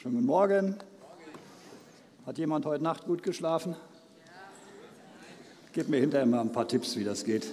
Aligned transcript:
Schönen 0.00 0.14
guten 0.14 0.26
Morgen. 0.26 0.76
Hat 2.24 2.38
jemand 2.38 2.64
heute 2.66 2.84
Nacht 2.84 3.04
gut 3.04 3.24
geschlafen? 3.24 3.74
Gib 5.72 5.88
mir 5.88 5.98
hinterher 5.98 6.24
mal 6.24 6.40
ein 6.40 6.52
paar 6.52 6.68
Tipps, 6.68 6.96
wie 6.96 7.02
das 7.02 7.24
geht. 7.24 7.48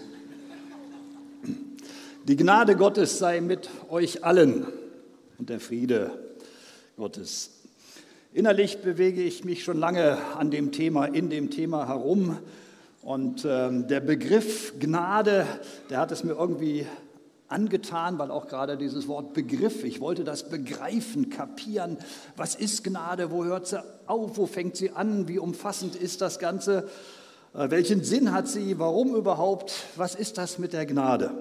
Die 2.27 2.35
Gnade 2.35 2.75
Gottes 2.75 3.17
sei 3.17 3.41
mit 3.41 3.71
euch 3.89 4.23
allen 4.23 4.67
und 5.39 5.49
der 5.49 5.59
Friede 5.59 6.11
Gottes. 6.97 7.49
Innerlich 8.31 8.77
bewege 8.83 9.23
ich 9.23 9.43
mich 9.43 9.63
schon 9.63 9.79
lange 9.79 10.19
an 10.35 10.51
dem 10.51 10.71
Thema, 10.71 11.05
in 11.05 11.31
dem 11.31 11.49
Thema 11.49 11.87
herum. 11.87 12.37
Und 13.01 13.43
ähm, 13.49 13.87
der 13.87 14.01
Begriff 14.01 14.77
Gnade, 14.79 15.47
der 15.89 15.97
hat 15.97 16.11
es 16.11 16.23
mir 16.23 16.33
irgendwie 16.33 16.85
angetan, 17.47 18.17
weil 18.17 18.31
auch 18.31 18.47
gerade 18.47 18.77
dieses 18.77 19.07
Wort 19.07 19.33
Begriff, 19.33 19.83
ich 19.83 20.01
wollte 20.01 20.23
das 20.23 20.49
begreifen, 20.49 21.29
kapieren. 21.29 21.97
Was 22.37 22.55
ist 22.55 22.83
Gnade? 22.83 23.31
Wo 23.31 23.45
hört 23.45 23.67
sie 23.67 23.83
auf? 24.07 24.37
Wo 24.37 24.45
fängt 24.45 24.75
sie 24.75 24.91
an? 24.91 25.27
Wie 25.27 25.39
umfassend 25.39 25.95
ist 25.95 26.21
das 26.21 26.39
Ganze? 26.39 26.89
Äh, 27.53 27.69
welchen 27.69 28.03
Sinn 28.03 28.31
hat 28.31 28.47
sie? 28.47 28.79
Warum 28.79 29.15
überhaupt? 29.15 29.73
Was 29.95 30.15
ist 30.15 30.37
das 30.37 30.59
mit 30.59 30.73
der 30.73 30.85
Gnade? 30.85 31.31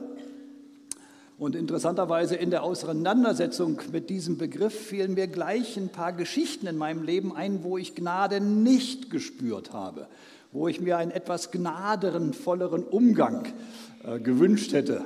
Und 1.37 1.57
interessanterweise 1.57 2.37
in 2.37 2.51
der 2.51 2.63
Auseinandersetzung 2.63 3.81
mit 3.91 4.09
diesem 4.09 4.39
Begriff 4.39 4.73
fielen 4.73 5.15
mir 5.15 5.27
gleich 5.27 5.77
ein 5.77 5.89
paar 5.89 6.13
Geschichten 6.13 6.69
in 6.69 6.77
meinem 6.77 7.03
Leben 7.03 7.35
ein, 7.35 7.65
wo 7.65 7.77
ich 7.77 7.97
Gnade 7.97 8.41
nicht 8.41 9.11
gespürt 9.11 9.73
habe, 9.73 10.07
wo 10.53 10.69
ich 10.69 10.81
mir 10.81 10.97
einen 10.97 11.11
etwas 11.11 11.51
gnaderen, 11.51 12.35
volleren 12.35 12.85
Umgang 12.85 13.47
äh, 14.05 14.21
gewünscht 14.21 14.73
hätte. 14.73 15.05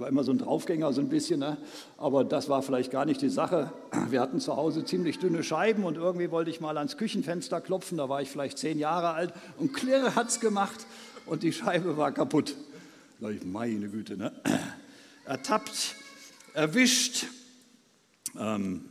War 0.00 0.08
immer 0.08 0.24
so 0.24 0.32
ein 0.32 0.38
Draufgänger, 0.38 0.94
so 0.94 1.02
ein 1.02 1.10
bisschen, 1.10 1.40
ne? 1.40 1.58
aber 1.98 2.24
das 2.24 2.48
war 2.48 2.62
vielleicht 2.62 2.90
gar 2.90 3.04
nicht 3.04 3.20
die 3.20 3.28
Sache. 3.28 3.70
Wir 4.08 4.22
hatten 4.22 4.40
zu 4.40 4.56
Hause 4.56 4.84
ziemlich 4.84 5.18
dünne 5.18 5.44
Scheiben 5.44 5.84
und 5.84 5.96
irgendwie 5.96 6.30
wollte 6.30 6.50
ich 6.50 6.60
mal 6.60 6.78
ans 6.78 6.96
Küchenfenster 6.96 7.60
klopfen. 7.60 7.98
Da 7.98 8.08
war 8.08 8.22
ich 8.22 8.30
vielleicht 8.30 8.56
zehn 8.56 8.78
Jahre 8.78 9.10
alt 9.10 9.34
und 9.58 9.74
klirr 9.74 10.12
es 10.26 10.40
gemacht 10.40 10.86
und 11.26 11.42
die 11.42 11.52
Scheibe 11.52 11.98
war 11.98 12.12
kaputt. 12.12 12.56
Da 13.20 13.28
ich, 13.28 13.44
meine 13.44 13.90
Güte, 13.90 14.16
ne? 14.16 14.32
ertappt, 15.26 15.96
erwischt. 16.54 17.26
Ähm, 18.38 18.88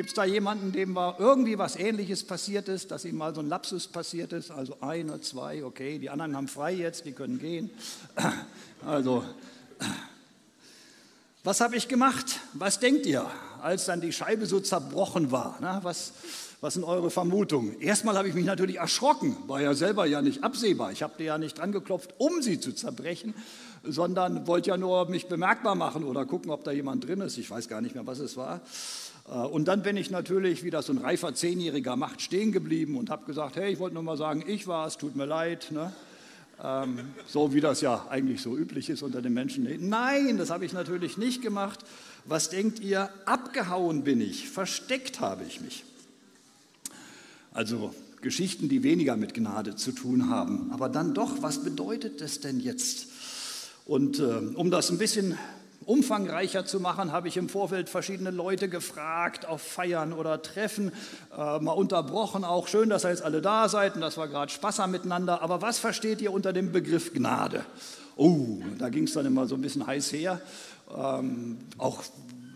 Gibt 0.00 0.08
es 0.08 0.14
da 0.14 0.24
jemanden, 0.24 0.72
dem 0.72 0.94
war 0.94 1.20
irgendwie 1.20 1.58
was 1.58 1.76
Ähnliches 1.76 2.24
passiert 2.24 2.68
ist, 2.68 2.90
dass 2.90 3.04
ihm 3.04 3.18
mal 3.18 3.34
so 3.34 3.42
ein 3.42 3.50
Lapsus 3.50 3.86
passiert 3.86 4.32
ist? 4.32 4.50
Also 4.50 4.78
ein 4.80 5.10
oder 5.10 5.20
zwei, 5.20 5.62
okay, 5.62 5.98
die 5.98 6.08
anderen 6.08 6.34
haben 6.34 6.48
frei 6.48 6.72
jetzt, 6.72 7.04
die 7.04 7.12
können 7.12 7.38
gehen. 7.38 7.68
Also, 8.86 9.22
was 11.44 11.60
habe 11.60 11.76
ich 11.76 11.86
gemacht? 11.86 12.40
Was 12.54 12.80
denkt 12.80 13.04
ihr, 13.04 13.26
als 13.60 13.84
dann 13.84 14.00
die 14.00 14.14
Scheibe 14.14 14.46
so 14.46 14.58
zerbrochen 14.58 15.32
war? 15.32 15.58
Na, 15.60 15.84
was, 15.84 16.14
was 16.62 16.72
sind 16.72 16.84
eure 16.84 17.10
Vermutungen? 17.10 17.78
Erstmal 17.78 18.16
habe 18.16 18.26
ich 18.26 18.32
mich 18.32 18.46
natürlich 18.46 18.76
erschrocken, 18.76 19.36
war 19.48 19.60
ja 19.60 19.74
selber 19.74 20.06
ja 20.06 20.22
nicht 20.22 20.42
absehbar. 20.42 20.92
Ich 20.92 21.02
habe 21.02 21.12
dir 21.18 21.24
ja 21.24 21.36
nicht 21.36 21.60
angeklopft, 21.60 22.14
um 22.16 22.40
sie 22.40 22.58
zu 22.58 22.72
zerbrechen, 22.72 23.34
sondern 23.84 24.46
wollte 24.46 24.70
ja 24.70 24.78
nur 24.78 25.10
mich 25.10 25.28
bemerkbar 25.28 25.74
machen 25.74 26.04
oder 26.04 26.24
gucken, 26.24 26.50
ob 26.50 26.64
da 26.64 26.70
jemand 26.70 27.06
drin 27.06 27.20
ist. 27.20 27.36
Ich 27.36 27.50
weiß 27.50 27.68
gar 27.68 27.82
nicht 27.82 27.94
mehr, 27.94 28.06
was 28.06 28.18
es 28.18 28.38
war. 28.38 28.62
Äh, 29.30 29.34
und 29.34 29.68
dann 29.68 29.82
bin 29.82 29.96
ich 29.96 30.10
natürlich, 30.10 30.64
wie 30.64 30.70
das 30.70 30.86
so 30.86 30.92
ein 30.92 30.98
reifer 30.98 31.34
Zehnjähriger 31.34 31.96
macht, 31.96 32.20
stehen 32.20 32.52
geblieben 32.52 32.96
und 32.96 33.10
habe 33.10 33.24
gesagt, 33.24 33.56
hey, 33.56 33.72
ich 33.72 33.78
wollte 33.78 33.94
nur 33.94 34.02
mal 34.02 34.16
sagen, 34.16 34.44
ich 34.46 34.66
war 34.66 34.86
es, 34.86 34.98
tut 34.98 35.16
mir 35.16 35.26
leid. 35.26 35.68
Ne? 35.70 35.92
Ähm, 36.62 36.98
so 37.26 37.54
wie 37.54 37.60
das 37.60 37.80
ja 37.80 38.06
eigentlich 38.10 38.42
so 38.42 38.56
üblich 38.56 38.90
ist 38.90 39.02
unter 39.02 39.22
den 39.22 39.32
Menschen. 39.32 39.66
Nein, 39.88 40.36
das 40.36 40.50
habe 40.50 40.64
ich 40.64 40.72
natürlich 40.72 41.16
nicht 41.16 41.42
gemacht. 41.42 41.80
Was 42.26 42.50
denkt 42.50 42.80
ihr? 42.80 43.08
Abgehauen 43.24 44.04
bin 44.04 44.20
ich, 44.20 44.50
versteckt 44.50 45.20
habe 45.20 45.44
ich 45.44 45.60
mich. 45.60 45.84
Also 47.52 47.94
Geschichten, 48.20 48.68
die 48.68 48.82
weniger 48.82 49.16
mit 49.16 49.32
Gnade 49.32 49.76
zu 49.76 49.92
tun 49.92 50.28
haben. 50.28 50.70
Aber 50.72 50.88
dann 50.90 51.14
doch, 51.14 51.40
was 51.40 51.64
bedeutet 51.64 52.20
das 52.20 52.40
denn 52.40 52.60
jetzt? 52.60 53.06
Und 53.86 54.18
äh, 54.18 54.22
um 54.54 54.70
das 54.70 54.90
ein 54.90 54.98
bisschen 54.98 55.38
umfangreicher 55.84 56.66
zu 56.66 56.78
machen, 56.80 57.12
habe 57.12 57.28
ich 57.28 57.36
im 57.36 57.48
Vorfeld 57.48 57.88
verschiedene 57.88 58.30
Leute 58.30 58.68
gefragt, 58.68 59.46
auf 59.46 59.62
Feiern 59.62 60.12
oder 60.12 60.42
Treffen, 60.42 60.92
äh, 61.36 61.58
mal 61.58 61.72
unterbrochen 61.72 62.44
auch. 62.44 62.68
Schön, 62.68 62.90
dass 62.90 63.04
ihr 63.04 63.10
jetzt 63.10 63.22
alle 63.22 63.40
da 63.40 63.68
seid 63.68 63.94
und 63.94 64.00
dass 64.00 64.16
wir 64.16 64.28
gerade 64.28 64.52
Spaß 64.52 64.86
miteinander. 64.88 65.42
Aber 65.42 65.62
was 65.62 65.78
versteht 65.78 66.20
ihr 66.20 66.32
unter 66.32 66.52
dem 66.52 66.72
Begriff 66.72 67.12
Gnade? 67.12 67.64
Oh, 68.16 68.58
da 68.78 68.88
ging 68.88 69.04
es 69.04 69.14
dann 69.14 69.26
immer 69.26 69.46
so 69.46 69.54
ein 69.54 69.62
bisschen 69.62 69.86
heiß 69.86 70.12
her. 70.12 70.40
Ähm, 70.94 71.58
auch 71.78 72.02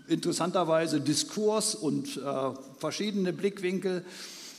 interessanterweise 0.08 1.00
Diskurs 1.00 1.74
und 1.74 2.18
äh, 2.18 2.20
verschiedene 2.78 3.32
Blickwinkel. 3.32 4.04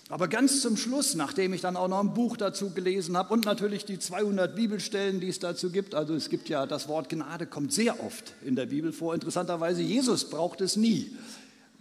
Aber 0.10 0.28
ganz 0.28 0.62
zum 0.62 0.78
Schluss, 0.78 1.16
nachdem 1.16 1.54
ich 1.54 1.62
dann 1.62 1.76
auch 1.76 1.88
noch 1.88 2.00
ein 2.00 2.14
Buch 2.14 2.38
dazu 2.38 2.70
gelesen 2.70 3.18
habe 3.18 3.34
und 3.34 3.46
natürlich 3.46 3.86
die 3.86 3.98
200 3.98 4.56
Bibelstellen, 4.56 5.20
die 5.20 5.30
es 5.30 5.40
dazu 5.40 5.72
gibt, 5.72 5.96
also 5.96 6.14
es 6.14 6.30
gibt 6.30 6.48
ja 6.48 6.68
das 6.68 6.88
Wort 6.88 7.10
Gnade 7.10 7.48
kommt 7.48 7.74
sehr 7.74 8.04
oft 8.04 8.36
in 8.44 8.56
der 8.56 8.68
Bibel 8.68 8.94
vor. 8.94 9.16
Interessanterweise, 9.16 9.82
Jesus 9.82 10.30
braucht 10.30 10.62
es 10.62 10.76
nie, 10.76 11.16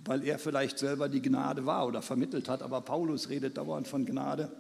weil 0.07 0.25
er 0.25 0.39
vielleicht 0.39 0.79
selber 0.79 1.11
die 1.11 1.21
Gnade 1.21 1.67
war 1.67 1.87
oder 1.87 2.01
vermittelt 2.01 2.49
hat, 2.49 2.63
aber 2.63 2.81
Paulus 2.81 3.29
redet 3.29 3.59
dauernd 3.59 3.89
von 3.89 4.07
Gnade. 4.07 4.51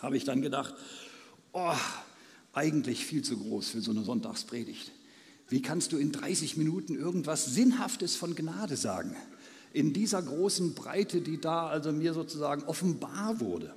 Habe 0.00 0.18
ich 0.18 0.24
dann 0.24 0.42
gedacht, 0.42 0.74
oh, 1.52 1.72
eigentlich 2.52 3.06
viel 3.06 3.22
zu 3.22 3.38
groß 3.38 3.70
für 3.70 3.80
so 3.80 3.92
eine 3.92 4.02
Sonntagspredigt. 4.02 4.92
Wie 5.48 5.62
kannst 5.62 5.92
du 5.92 5.96
in 5.96 6.12
30 6.12 6.58
Minuten 6.58 6.94
irgendwas 6.94 7.46
Sinnhaftes 7.46 8.16
von 8.16 8.34
Gnade 8.34 8.76
sagen? 8.76 9.16
In 9.72 9.92
dieser 9.92 10.22
großen 10.22 10.74
Breite, 10.74 11.20
die 11.20 11.40
da 11.40 11.66
also 11.66 11.92
mir 11.92 12.14
sozusagen 12.14 12.64
offenbar 12.64 13.40
wurde. 13.40 13.74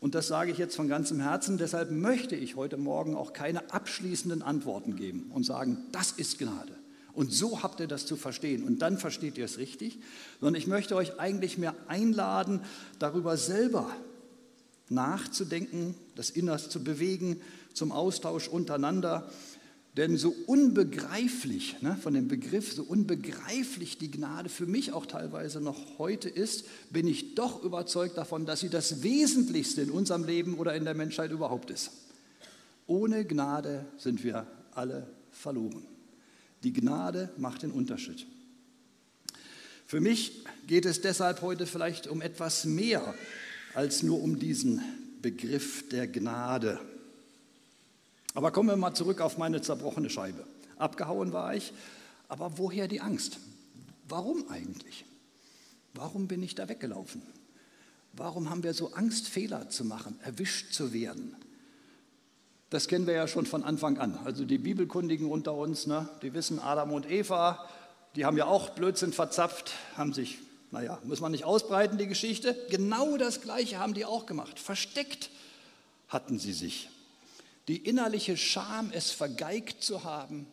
Und 0.00 0.14
das 0.14 0.28
sage 0.28 0.50
ich 0.50 0.58
jetzt 0.58 0.76
von 0.76 0.88
ganzem 0.88 1.20
Herzen. 1.20 1.56
Deshalb 1.56 1.90
möchte 1.90 2.36
ich 2.36 2.56
heute 2.56 2.76
Morgen 2.76 3.14
auch 3.14 3.32
keine 3.32 3.72
abschließenden 3.72 4.42
Antworten 4.42 4.96
geben 4.96 5.30
und 5.32 5.44
sagen, 5.44 5.78
das 5.92 6.12
ist 6.12 6.38
Gnade. 6.38 6.76
Und 7.14 7.32
so 7.32 7.62
habt 7.62 7.80
ihr 7.80 7.86
das 7.86 8.06
zu 8.06 8.16
verstehen. 8.16 8.64
Und 8.64 8.82
dann 8.82 8.98
versteht 8.98 9.38
ihr 9.38 9.44
es 9.44 9.58
richtig. 9.58 9.98
Sondern 10.40 10.60
ich 10.60 10.66
möchte 10.66 10.96
euch 10.96 11.18
eigentlich 11.18 11.58
mehr 11.58 11.74
einladen, 11.86 12.60
darüber 12.98 13.36
selber 13.36 13.90
nachzudenken, 14.88 15.94
das 16.16 16.30
Innerst 16.30 16.70
zu 16.70 16.84
bewegen, 16.84 17.40
zum 17.72 17.92
Austausch 17.92 18.48
untereinander. 18.48 19.30
Denn 19.96 20.16
so 20.16 20.34
unbegreiflich, 20.46 21.80
ne, 21.80 21.96
von 21.96 22.14
dem 22.14 22.26
Begriff, 22.26 22.72
so 22.72 22.82
unbegreiflich 22.82 23.96
die 23.96 24.10
Gnade 24.10 24.48
für 24.48 24.66
mich 24.66 24.92
auch 24.92 25.06
teilweise 25.06 25.60
noch 25.60 25.98
heute 25.98 26.28
ist, 26.28 26.64
bin 26.90 27.06
ich 27.06 27.36
doch 27.36 27.62
überzeugt 27.62 28.18
davon, 28.18 28.44
dass 28.44 28.60
sie 28.60 28.70
das 28.70 29.04
Wesentlichste 29.04 29.82
in 29.82 29.90
unserem 29.90 30.24
Leben 30.24 30.54
oder 30.54 30.74
in 30.74 30.84
der 30.84 30.94
Menschheit 30.94 31.30
überhaupt 31.30 31.70
ist. 31.70 31.92
Ohne 32.88 33.24
Gnade 33.24 33.86
sind 33.96 34.24
wir 34.24 34.48
alle 34.72 35.06
verloren. 35.30 35.86
Die 36.64 36.72
Gnade 36.72 37.30
macht 37.36 37.62
den 37.62 37.70
Unterschied. 37.70 38.26
Für 39.86 40.00
mich 40.00 40.44
geht 40.66 40.86
es 40.86 41.02
deshalb 41.02 41.40
heute 41.40 41.66
vielleicht 41.66 42.08
um 42.08 42.20
etwas 42.20 42.64
mehr 42.64 43.14
als 43.74 44.02
nur 44.02 44.20
um 44.20 44.40
diesen 44.40 44.82
Begriff 45.22 45.88
der 45.88 46.08
Gnade. 46.08 46.80
Aber 48.34 48.50
kommen 48.50 48.68
wir 48.68 48.76
mal 48.76 48.94
zurück 48.94 49.20
auf 49.20 49.38
meine 49.38 49.62
zerbrochene 49.62 50.10
Scheibe. 50.10 50.44
Abgehauen 50.76 51.32
war 51.32 51.54
ich, 51.54 51.72
aber 52.28 52.58
woher 52.58 52.88
die 52.88 53.00
Angst? 53.00 53.38
Warum 54.08 54.48
eigentlich? 54.50 55.04
Warum 55.94 56.26
bin 56.26 56.42
ich 56.42 56.56
da 56.56 56.68
weggelaufen? 56.68 57.22
Warum 58.12 58.50
haben 58.50 58.62
wir 58.62 58.74
so 58.74 58.92
Angst, 58.92 59.28
Fehler 59.28 59.70
zu 59.70 59.84
machen, 59.84 60.18
erwischt 60.22 60.72
zu 60.72 60.92
werden? 60.92 61.36
Das 62.70 62.88
kennen 62.88 63.06
wir 63.06 63.14
ja 63.14 63.28
schon 63.28 63.46
von 63.46 63.62
Anfang 63.62 63.98
an. 63.98 64.18
Also 64.24 64.44
die 64.44 64.58
Bibelkundigen 64.58 65.30
unter 65.30 65.54
uns, 65.54 65.86
ne, 65.86 66.08
die 66.22 66.34
wissen, 66.34 66.58
Adam 66.58 66.92
und 66.92 67.08
Eva, 67.08 67.64
die 68.16 68.24
haben 68.24 68.36
ja 68.36 68.46
auch 68.46 68.70
Blödsinn 68.70 69.12
verzapft, 69.12 69.72
haben 69.96 70.12
sich, 70.12 70.38
naja, 70.72 70.98
muss 71.04 71.20
man 71.20 71.30
nicht 71.30 71.44
ausbreiten, 71.44 71.98
die 71.98 72.08
Geschichte. 72.08 72.56
Genau 72.70 73.16
das 73.16 73.40
Gleiche 73.40 73.78
haben 73.78 73.94
die 73.94 74.04
auch 74.04 74.26
gemacht. 74.26 74.58
Versteckt 74.58 75.30
hatten 76.08 76.38
sie 76.40 76.52
sich. 76.52 76.88
Die 77.68 77.78
innerliche 77.78 78.36
Scham, 78.36 78.90
es 78.92 79.10
vergeigt 79.10 79.82
zu 79.82 80.04
haben, 80.04 80.46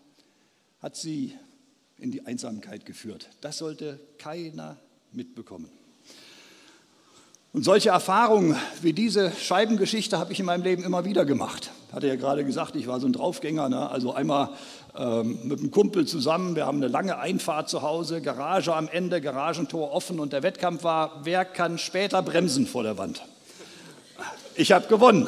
hat 0.82 0.96
sie 0.96 1.38
in 1.98 2.12
die 2.12 2.26
Einsamkeit 2.26 2.86
geführt. 2.86 3.30
Das 3.42 3.58
sollte 3.58 4.00
keiner 4.18 4.78
mitbekommen. 5.12 5.70
Und 7.54 7.64
solche 7.64 7.90
Erfahrungen 7.90 8.56
wie 8.82 8.94
diese 8.94 9.32
Scheibengeschichte 9.32 10.18
habe 10.18 10.32
ich 10.32 10.40
in 10.40 10.46
meinem 10.46 10.64
Leben 10.64 10.84
immer 10.84 11.04
wieder 11.04 11.26
gemacht. 11.26 11.70
Ich 11.90 11.94
hatte 11.94 12.08
ja 12.08 12.16
gerade 12.16 12.46
gesagt, 12.46 12.78
ich 12.78 12.88
war 12.88 13.02
so 13.02 13.08
ein 13.08 13.14
Draufgänger. 13.14 13.68
Ne? 13.68 13.90
Also 13.90 14.14
einmal 14.14 14.52
ähm, 14.98 15.38
mit 15.44 15.60
einem 15.60 15.70
Kumpel 15.70 16.08
zusammen. 16.08 16.56
Wir 16.56 16.66
haben 16.66 16.78
eine 16.78 16.88
lange 16.88 17.18
Einfahrt 17.18 17.68
zu 17.68 17.82
Hause, 17.82 18.22
Garage 18.22 18.74
am 18.74 18.88
Ende, 18.88 19.20
Garagentor 19.20 19.92
offen 19.92 20.22
und 20.22 20.32
der 20.32 20.44
Wettkampf 20.44 20.84
war, 20.84 21.26
wer 21.26 21.44
kann 21.44 21.78
später 21.78 22.22
bremsen 22.22 22.68
vor 22.68 22.84
der 22.84 22.98
Wand? 22.98 23.22
Ich 24.56 24.72
habe 24.72 24.88
gewonnen. 24.88 25.28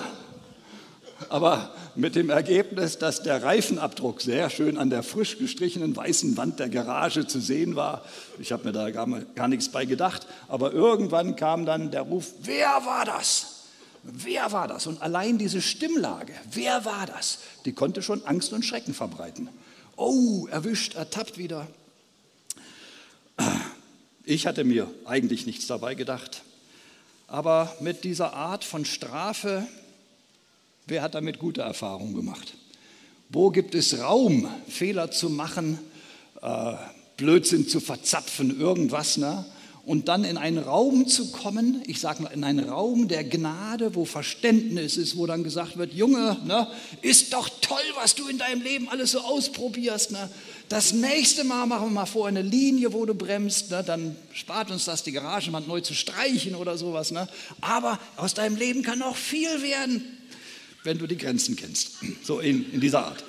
Aber 1.34 1.72
mit 1.96 2.14
dem 2.16 2.30
Ergebnis, 2.30 3.00
dass 3.00 3.24
der 3.24 3.42
Reifenabdruck 3.42 4.22
sehr 4.22 4.52
schön 4.52 4.78
an 4.78 4.92
der 4.92 5.02
frisch 5.02 5.40
gestrichenen 5.40 5.96
weißen 5.96 6.38
Wand 6.38 6.60
der 6.60 6.70
Garage 6.70 7.26
zu 7.26 7.40
sehen 7.40 7.76
war. 7.76 8.06
Ich 8.38 8.52
habe 8.52 8.66
mir 8.66 8.72
da 8.72 8.92
gar, 8.92 9.08
gar 9.34 9.48
nichts 9.48 9.70
bei 9.70 9.86
gedacht, 9.86 10.28
aber 10.48 10.74
irgendwann 10.74 11.36
kam 11.36 11.66
dann 11.66 11.90
der 11.90 12.04
Ruf, 12.04 12.34
wer 12.44 12.68
war 12.86 13.06
das? 13.06 13.64
Wer 14.04 14.52
war 14.52 14.68
das? 14.68 14.86
Und 14.86 15.02
allein 15.02 15.40
diese 15.40 15.64
Stimmlage, 15.64 16.34
wer 16.52 16.86
war 16.86 17.08
das? 17.08 17.40
Die 17.66 17.74
konnte 17.74 18.04
schon 18.04 18.24
Angst 18.28 18.54
und 18.54 18.64
Schrecken 18.64 18.94
verbreiten. 18.94 19.50
Oh, 19.96 20.46
erwischt, 20.52 20.94
ertappt 20.94 21.40
wieder. 21.40 21.66
Ich 24.24 24.46
hatte 24.46 24.66
mir 24.66 24.88
eigentlich 25.06 25.48
nichts 25.48 25.66
dabei 25.66 25.96
gedacht. 25.96 26.44
Aber 27.28 27.76
mit 27.80 28.04
dieser 28.04 28.34
Art 28.34 28.64
von 28.64 28.86
Strafe, 28.86 29.66
wer 30.88 31.02
hat 31.02 31.16
damit 31.16 31.40
gute 31.40 31.62
Erfahrungen 31.62 32.16
gemacht? 32.16 32.54
Wo 33.30 33.50
gibt 33.50 33.76
es 33.76 34.00
Raum, 34.00 34.48
Fehler 34.68 35.12
zu 35.12 35.30
machen, 35.30 35.80
äh, 36.42 36.74
Blödsinn 37.18 37.68
zu 37.68 37.80
verzapfen, 37.80 38.60
irgendwas? 38.60 39.18
Ne? 39.18 39.46
und 39.86 40.08
dann 40.08 40.24
in 40.24 40.38
einen 40.38 40.60
Raum 40.60 41.08
zu 41.08 41.32
kommen, 41.32 41.84
ich 41.88 42.00
sage 42.00 42.24
mal 42.24 42.30
in 42.30 42.46
einen 42.46 42.70
Raum 42.70 43.10
der 43.10 43.26
Gnade, 43.26 43.96
wo 43.96 44.06
Verständnis 44.06 44.96
ist, 44.96 45.18
wo 45.18 45.26
dann 45.26 45.44
gesagt 45.44 45.78
wird, 45.78 45.94
Junge, 45.94 46.38
ne, 46.46 46.68
ist 47.02 47.34
doch 47.34 47.50
toll, 47.60 47.84
was 47.96 48.16
du 48.16 48.30
in 48.30 48.38
deinem 48.38 48.62
Leben 48.62 48.88
alles 48.88 49.12
so 49.12 49.20
ausprobierst. 49.20 50.12
Ne? 50.12 50.30
Das 50.70 50.94
nächste 50.94 51.44
Mal 51.44 51.66
machen 51.66 51.88
wir 51.88 51.92
mal 51.92 52.06
vor 52.06 52.28
eine 52.28 52.42
Linie, 52.42 52.94
wo 52.94 53.06
du 53.06 53.14
bremst, 53.14 53.72
ne? 53.72 53.84
dann 53.86 54.16
spart 54.32 54.72
uns 54.72 54.86
das, 54.86 55.04
die 55.04 55.12
Garagenwand 55.12 55.68
neu 55.68 55.82
zu 55.82 55.94
streichen 55.94 56.56
oder 56.56 56.78
sowas. 56.78 57.12
Ne? 57.12 57.28
Aber 57.60 58.00
aus 58.16 58.34
deinem 58.34 58.56
Leben 58.56 58.84
kann 58.84 59.00
noch 59.00 59.18
viel 59.18 59.62
werden, 59.62 60.13
wenn 60.84 60.98
du 60.98 61.08
die 61.08 61.18
Grenzen 61.18 61.56
kennst. 61.56 61.92
So 62.24 62.40
in, 62.40 62.72
in 62.72 62.82
dieser 62.82 63.06
Art. 63.06 63.24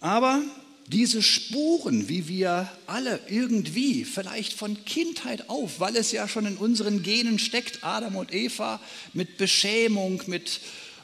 Aber 0.00 0.42
diese 0.86 1.22
Spuren, 1.22 2.08
wie 2.08 2.28
wir 2.28 2.70
alle 2.86 3.20
irgendwie, 3.28 4.04
vielleicht 4.04 4.54
von 4.54 4.84
Kindheit 4.84 5.50
auf, 5.50 5.80
weil 5.80 5.96
es 5.96 6.12
ja 6.12 6.28
schon 6.28 6.46
in 6.46 6.56
unseren 6.56 7.02
Genen 7.02 7.38
steckt, 7.38 7.84
Adam 7.84 8.16
und 8.16 8.32
Eva, 8.32 8.80
mit 9.12 9.36
Beschämung, 9.36 10.22
mit 10.26 10.60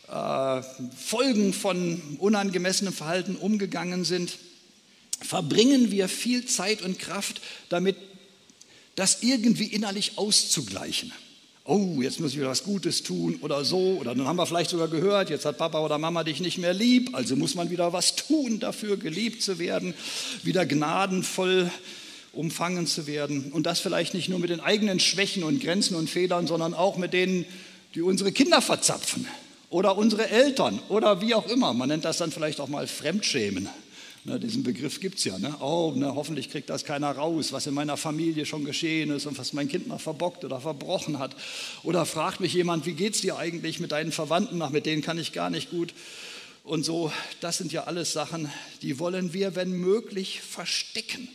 äh, 0.09 0.63
Folgen 0.97 1.53
von 1.53 2.01
unangemessenem 2.19 2.95
Verhalten 2.95 3.37
umgegangen 3.37 4.05
sind, 4.05 4.39
verbringen 5.21 5.91
wir 5.91 6.09
viel 6.09 6.47
Zeit 6.47 6.83
und 6.83 6.99
Kraft 6.99 7.41
damit, 7.69 7.97
das 8.95 9.23
irgendwie 9.23 9.67
innerlich 9.67 10.17
auszugleichen 10.17 11.13
oh, 11.65 12.03
jetzt 12.03 12.21
muss 12.21 12.33
ich 12.33 12.39
wieder 12.39 12.51
was 12.51 12.65
Gutes 12.65 13.03
tun 13.03 13.39
oder 13.41 13.65
so. 13.65 13.99
Oder 14.01 14.15
dann 14.15 14.27
haben 14.27 14.37
wir 14.37 14.47
vielleicht 14.47 14.71
sogar 14.71 14.89
gehört, 14.89 15.31
jetzt 15.31 15.47
hat 15.47 15.59
Papa 15.59 15.81
oder 15.81 15.99
Mama 15.99 16.25
dich 16.25 16.41
nicht 16.41 16.59
mehr 16.59 16.75
lieb, 16.75 17.15
also 17.15 17.37
muss 17.37 17.55
man 17.55 17.71
wieder 17.71 17.93
was 17.93 18.17
tun 18.17 18.61
dafür, 18.61 18.97
geliebt 18.97 19.43
zu 19.43 19.59
werden, 19.59 19.95
wieder 20.43 20.67
gnadenvoll 20.67 21.71
umfangen 22.33 22.87
zu 22.87 23.07
werden. 23.07 23.53
Und 23.53 23.65
das 23.65 23.81
vielleicht 23.81 24.15
nicht 24.15 24.29
nur 24.29 24.39
mit 24.39 24.51
den 24.51 24.61
eigenen 24.61 25.01
Schwächen 25.01 25.45
und 25.45 25.63
Grenzen 25.63 25.95
und 25.95 26.11
Fehlern, 26.11 26.47
sondern 26.47 26.75
auch 26.75 26.97
mit 26.97 27.13
denen, 27.13 27.47
die 27.95 28.03
unsere 28.03 28.33
Kinder 28.33 28.61
verzapfen 28.61 29.27
oder 29.71 29.97
unsere 29.97 30.29
Eltern 30.29 30.81
oder 30.89 31.21
wie 31.21 31.35
auch 31.35 31.47
immer. 31.47 31.73
Man 31.73 31.89
nennt 31.89 32.05
das 32.05 32.19
dann 32.19 32.33
vielleicht 32.33 32.61
auch 32.61 32.69
mal 32.69 32.87
Fremdschämen. 32.87 33.69
Ne, 34.27 34.41
diesen 34.41 34.63
Begriff 34.63 35.01
gibt 35.01 35.19
es 35.19 35.25
ja. 35.25 35.39
Ne? 35.39 35.55
Oh, 35.61 35.93
ne, 35.95 36.15
hoffentlich 36.15 36.51
kriegt 36.51 36.71
das 36.71 36.87
keiner 36.87 37.11
raus, 37.11 37.53
was 37.53 37.67
in 37.67 37.75
meiner 37.75 37.99
Familie 37.99 38.47
schon 38.47 38.65
geschehen 38.65 39.11
ist 39.11 39.27
und 39.27 39.37
was 39.37 39.53
mein 39.53 39.69
Kind 39.69 39.87
mal 39.87 39.99
verbockt 39.99 40.47
oder 40.47 40.61
verbrochen 40.61 41.19
hat. 41.19 41.37
Oder 41.83 42.07
fragt 42.07 42.41
mich 42.41 42.55
jemand, 42.55 42.87
wie 42.87 42.95
geht 42.95 43.15
es 43.15 43.21
dir 43.21 43.37
eigentlich 43.37 43.81
mit 43.81 43.93
deinen 43.93 44.13
Verwandten? 44.13 44.63
Ach, 44.63 44.71
mit 44.71 44.87
denen 44.87 45.03
kann 45.03 45.19
ich 45.19 45.33
gar 45.33 45.51
nicht 45.51 45.69
gut. 45.71 45.93
Und 46.63 46.85
so, 46.85 47.13
das 47.41 47.59
sind 47.59 47.71
ja 47.73 47.85
alles 47.85 48.15
Sachen, 48.15 48.51
die 48.81 48.99
wollen 48.99 49.35
wir, 49.35 49.57
wenn 49.57 49.73
möglich, 49.73 50.41
verstecken. 50.41 51.29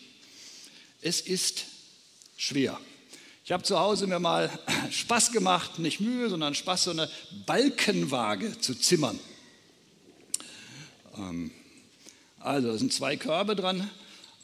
Es 1.04 1.22
ist 1.22 1.66
schwer. 2.38 2.80
Ich 3.46 3.52
habe 3.52 3.62
zu 3.62 3.80
Hause 3.80 4.08
mir 4.08 4.18
mal 4.18 4.50
Spaß 4.90 5.32
gemacht, 5.32 5.78
nicht 5.78 6.00
Mühe, 6.00 6.28
sondern 6.28 6.56
Spaß, 6.56 6.86
so 6.86 6.92
eine 6.92 7.08
Balkenwaage 7.46 8.60
zu 8.60 8.74
zimmern. 8.74 9.20
Ähm, 11.16 11.52
also, 12.40 12.70
es 12.70 12.80
sind 12.80 12.94
zwei 12.94 13.18
Körbe 13.18 13.56
dran. 13.56 13.90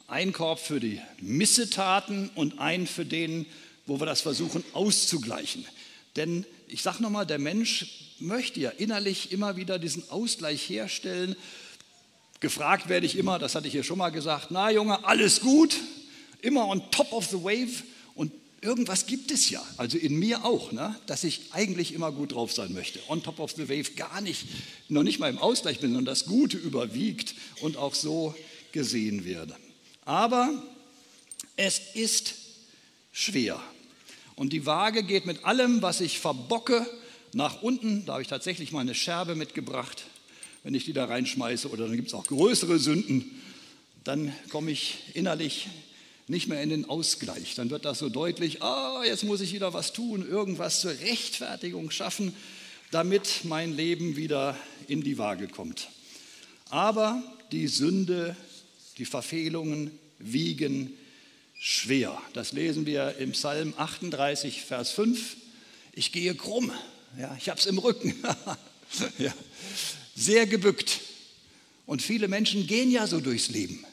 Ein 0.06 0.32
Korb 0.32 0.58
für 0.58 0.80
die 0.80 1.00
Missetaten 1.20 2.30
und 2.34 2.60
ein 2.60 2.86
für 2.86 3.04
den, 3.04 3.46
wo 3.86 3.98
wir 4.00 4.06
das 4.06 4.20
versuchen 4.20 4.62
auszugleichen. 4.72 5.64
Denn 6.14 6.44
ich 6.68 6.82
sage 6.82 7.02
nochmal, 7.02 7.26
der 7.26 7.38
Mensch 7.38 8.14
möchte 8.18 8.60
ja 8.60 8.70
innerlich 8.70 9.32
immer 9.32 9.56
wieder 9.56 9.78
diesen 9.78 10.08
Ausgleich 10.10 10.68
herstellen. 10.68 11.36
Gefragt 12.40 12.88
werde 12.88 13.06
ich 13.06 13.16
immer, 13.16 13.38
das 13.38 13.54
hatte 13.54 13.66
ich 13.66 13.72
hier 13.72 13.82
schon 13.82 13.98
mal 13.98 14.10
gesagt, 14.10 14.48
na 14.50 14.70
Junge, 14.70 15.04
alles 15.04 15.40
gut, 15.40 15.76
immer 16.42 16.68
on 16.68 16.82
top 16.90 17.12
of 17.12 17.26
the 17.26 17.42
wave 17.42 17.82
irgendwas 18.60 19.06
gibt 19.06 19.30
es 19.30 19.50
ja, 19.50 19.64
also 19.76 19.98
in 19.98 20.18
mir 20.18 20.44
auch, 20.44 20.72
ne, 20.72 20.98
dass 21.06 21.24
ich 21.24 21.52
eigentlich 21.52 21.92
immer 21.92 22.12
gut 22.12 22.32
drauf 22.32 22.52
sein 22.52 22.72
möchte. 22.72 23.00
On 23.08 23.22
top 23.22 23.40
of 23.40 23.52
the 23.52 23.68
wave 23.68 23.92
gar 23.92 24.20
nicht, 24.20 24.46
noch 24.88 25.02
nicht 25.02 25.18
mal 25.18 25.30
im 25.30 25.38
Ausgleich 25.38 25.80
bin, 25.80 25.90
sondern 25.90 26.06
das 26.06 26.26
Gute 26.26 26.56
überwiegt 26.56 27.34
und 27.60 27.76
auch 27.76 27.94
so 27.94 28.34
gesehen 28.72 29.24
werde. 29.24 29.56
Aber 30.04 30.62
es 31.56 31.80
ist 31.94 32.34
schwer. 33.12 33.62
Und 34.34 34.52
die 34.52 34.66
Waage 34.66 35.02
geht 35.02 35.26
mit 35.26 35.44
allem, 35.44 35.82
was 35.82 36.00
ich 36.00 36.18
verbocke, 36.20 36.86
nach 37.32 37.62
unten. 37.62 38.04
Da 38.06 38.14
habe 38.14 38.22
ich 38.22 38.28
tatsächlich 38.28 38.72
mal 38.72 38.80
eine 38.80 38.94
Scherbe 38.94 39.34
mitgebracht. 39.34 40.04
Wenn 40.62 40.74
ich 40.74 40.84
die 40.84 40.92
da 40.92 41.04
reinschmeiße, 41.04 41.70
oder 41.70 41.86
dann 41.86 41.96
gibt 41.96 42.08
es 42.08 42.14
auch 42.14 42.26
größere 42.26 42.78
Sünden, 42.78 43.42
dann 44.04 44.32
komme 44.50 44.70
ich 44.70 44.98
innerlich 45.14 45.68
nicht 46.28 46.48
mehr 46.48 46.62
in 46.62 46.70
den 46.70 46.88
Ausgleich. 46.88 47.54
Dann 47.54 47.70
wird 47.70 47.84
das 47.84 47.98
so 47.98 48.08
deutlich, 48.08 48.62
ah, 48.62 49.02
jetzt 49.04 49.24
muss 49.24 49.40
ich 49.40 49.52
wieder 49.52 49.72
was 49.72 49.92
tun, 49.92 50.28
irgendwas 50.28 50.80
zur 50.80 50.90
Rechtfertigung 50.90 51.90
schaffen, 51.90 52.34
damit 52.90 53.44
mein 53.44 53.76
Leben 53.76 54.16
wieder 54.16 54.56
in 54.88 55.02
die 55.02 55.18
Waage 55.18 55.48
kommt. 55.48 55.88
Aber 56.70 57.22
die 57.52 57.68
Sünde, 57.68 58.36
die 58.98 59.04
Verfehlungen 59.04 59.90
wiegen 60.18 60.92
schwer. 61.58 62.20
Das 62.32 62.52
lesen 62.52 62.86
wir 62.86 63.16
im 63.18 63.32
Psalm 63.32 63.74
38, 63.76 64.62
Vers 64.62 64.90
5. 64.90 65.36
Ich 65.92 66.12
gehe 66.12 66.34
krumm, 66.34 66.72
ja, 67.18 67.36
ich 67.38 67.48
habe 67.48 67.58
es 67.58 67.66
im 67.66 67.78
Rücken, 67.78 68.14
ja, 69.18 69.32
sehr 70.14 70.46
gebückt. 70.46 71.00
Und 71.86 72.02
viele 72.02 72.28
Menschen 72.28 72.66
gehen 72.66 72.90
ja 72.90 73.06
so 73.06 73.20
durchs 73.20 73.48
Leben. 73.48 73.84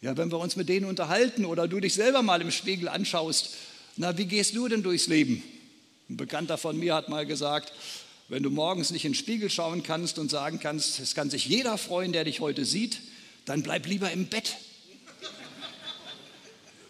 Ja, 0.00 0.16
wenn 0.16 0.30
wir 0.30 0.38
uns 0.38 0.54
mit 0.54 0.68
denen 0.68 0.86
unterhalten 0.86 1.44
oder 1.44 1.66
du 1.66 1.80
dich 1.80 1.94
selber 1.94 2.22
mal 2.22 2.40
im 2.40 2.52
Spiegel 2.52 2.88
anschaust, 2.88 3.56
na, 3.96 4.16
wie 4.16 4.26
gehst 4.26 4.54
du 4.54 4.68
denn 4.68 4.84
durchs 4.84 5.08
Leben? 5.08 5.42
Ein 6.08 6.16
Bekannter 6.16 6.56
von 6.56 6.78
mir 6.78 6.94
hat 6.94 7.08
mal 7.08 7.26
gesagt, 7.26 7.72
wenn 8.28 8.44
du 8.44 8.50
morgens 8.50 8.90
nicht 8.90 9.04
in 9.04 9.12
den 9.12 9.16
Spiegel 9.16 9.50
schauen 9.50 9.82
kannst 9.82 10.18
und 10.18 10.30
sagen 10.30 10.60
kannst, 10.60 11.00
es 11.00 11.16
kann 11.16 11.30
sich 11.30 11.46
jeder 11.46 11.78
freuen, 11.78 12.12
der 12.12 12.24
dich 12.24 12.38
heute 12.38 12.64
sieht, 12.64 13.00
dann 13.44 13.62
bleib 13.62 13.86
lieber 13.86 14.10
im 14.12 14.26
Bett. 14.26 14.56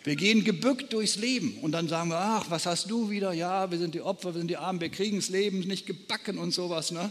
Wir 0.04 0.16
gehen 0.16 0.44
gebückt 0.44 0.92
durchs 0.92 1.16
Leben 1.16 1.58
und 1.62 1.72
dann 1.72 1.88
sagen 1.88 2.10
wir, 2.10 2.18
ach, 2.18 2.50
was 2.50 2.66
hast 2.66 2.90
du 2.90 3.08
wieder? 3.08 3.32
Ja, 3.32 3.70
wir 3.70 3.78
sind 3.78 3.94
die 3.94 4.02
Opfer, 4.02 4.34
wir 4.34 4.38
sind 4.38 4.48
die 4.48 4.56
Armen, 4.56 4.80
wir 4.80 4.90
kriegen 4.90 5.16
das 5.16 5.28
Leben 5.28 5.60
nicht 5.60 5.86
gebacken 5.86 6.38
und 6.38 6.52
sowas. 6.52 6.90
Ne? 6.90 7.10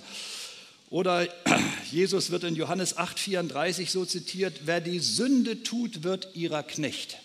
Oder 0.89 1.27
Jesus 1.91 2.32
wird 2.32 2.44
in 2.44 2.56
Johannes 2.56 2.98
8:34 2.98 3.89
so 3.89 4.06
zitiert, 4.06 4.62
wer 4.65 4.82
die 4.82 5.00
Sünde 5.00 5.63
tut, 5.63 6.03
wird 6.03 6.29
ihrer 6.36 6.63
Knecht. 6.63 7.17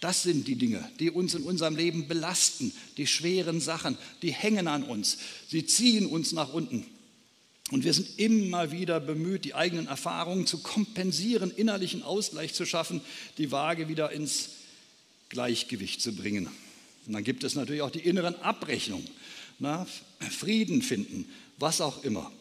Das 0.00 0.22
sind 0.22 0.48
die 0.48 0.56
Dinge, 0.56 0.88
die 0.98 1.10
uns 1.10 1.34
in 1.34 1.42
unserem 1.42 1.76
Leben 1.76 2.08
belasten, 2.08 2.72
die 2.96 3.06
schweren 3.06 3.60
Sachen, 3.60 3.98
die 4.22 4.32
hängen 4.32 4.66
an 4.66 4.82
uns, 4.82 5.18
sie 5.48 5.66
ziehen 5.66 6.06
uns 6.06 6.32
nach 6.32 6.52
unten. 6.52 6.86
Und 7.70 7.84
wir 7.84 7.92
sind 7.92 8.18
immer 8.18 8.72
wieder 8.72 8.98
bemüht, 8.98 9.44
die 9.44 9.54
eigenen 9.54 9.86
Erfahrungen 9.86 10.46
zu 10.46 10.58
kompensieren, 10.58 11.50
innerlichen 11.50 12.02
Ausgleich 12.02 12.54
zu 12.54 12.64
schaffen, 12.66 13.00
die 13.38 13.52
Waage 13.52 13.88
wieder 13.88 14.10
ins 14.10 14.48
Gleichgewicht 15.28 16.00
zu 16.00 16.16
bringen. 16.16 16.48
Und 17.06 17.12
dann 17.12 17.22
gibt 17.22 17.44
es 17.44 17.54
natürlich 17.54 17.82
auch 17.82 17.90
die 17.90 18.00
inneren 18.00 18.34
Abrechnungen, 18.36 19.06
na, 19.58 19.86
Frieden 20.30 20.82
finden, 20.82 21.28
was 21.58 21.80
auch 21.80 22.02
immer. 22.02 22.32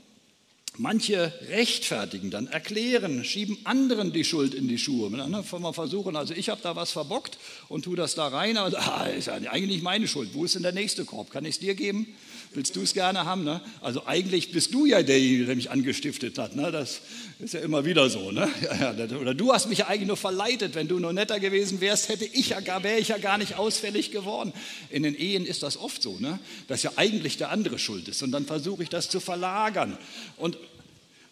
Manche 0.82 1.34
rechtfertigen 1.50 2.32
dann, 2.32 2.48
erklären, 2.48 3.26
schieben 3.26 3.58
anderen 3.66 4.14
die 4.14 4.24
Schuld 4.24 4.54
in 4.54 4.70
die 4.70 4.78
Schuhe. 4.78 5.12
Dann 5.12 5.44
versuchen, 5.44 6.16
also 6.16 6.34
ich 6.34 6.48
habe 6.48 6.62
da 6.64 6.78
was 6.78 6.94
verbockt 6.94 7.38
und 7.68 7.84
tue 7.84 7.98
das 7.98 8.16
da 8.16 8.30
rein, 8.30 8.56
aber 8.56 8.80
ah, 8.80 9.04
ist 9.08 9.28
ja 9.28 9.34
eigentlich 9.34 9.82
meine 9.82 10.08
Schuld. 10.08 10.30
Wo 10.32 10.46
ist 10.46 10.56
denn 10.56 10.64
der 10.64 10.72
nächste 10.72 11.04
Korb? 11.04 11.32
Kann 11.32 11.44
ich 11.44 11.56
es 11.56 11.60
dir 11.60 11.76
geben? 11.76 12.08
Willst 12.52 12.76
du 12.76 12.82
es 12.82 12.94
gerne 12.96 13.26
haben? 13.26 13.44
Ne? 13.44 13.62
Also 13.80 14.08
eigentlich 14.08 14.52
bist 14.52 14.74
du 14.74 14.88
ja 14.88 15.04
derjenige, 15.04 15.46
der 15.46 15.56
mich 15.56 15.70
angestiftet 15.70 16.40
hat. 16.40 16.56
Ne? 16.56 16.72
Das 16.72 17.02
ist 17.40 17.54
ja 17.54 17.60
immer 17.60 17.86
wieder 17.86 18.10
so. 18.10 18.32
Ne? 18.32 18.50
Oder 19.22 19.36
du 19.36 19.54
hast 19.54 19.70
mich 19.70 19.80
ja 19.80 19.88
eigentlich 19.88 20.08
nur 20.08 20.18
verleitet. 20.18 20.74
Wenn 20.74 20.88
du 20.88 20.98
nur 20.98 21.14
netter 21.14 21.40
gewesen 21.40 21.80
wärst, 21.80 22.10
hätte 22.10 22.26
ich 22.26 22.50
ja 22.50 22.60
gar, 22.60 22.84
wäre 22.84 22.98
ich 22.98 23.10
ja 23.10 23.20
gar 23.20 23.38
nicht 23.38 23.56
ausfällig 23.56 24.12
geworden. 24.12 24.52
In 24.90 25.04
den 25.04 25.14
Ehen 25.14 25.46
ist 25.46 25.62
das 25.62 25.78
oft 25.78 26.02
so, 26.02 26.18
ne? 26.18 26.40
dass 26.68 26.82
ja 26.82 26.94
eigentlich 26.96 27.38
der 27.38 27.52
andere 27.52 27.78
schuld 27.78 28.08
ist. 28.08 28.24
Und 28.24 28.32
dann 28.32 28.48
versuche 28.48 28.82
ich 28.82 28.90
das 28.90 29.10
zu 29.10 29.20
verlagern 29.20 29.96
und 30.38 30.58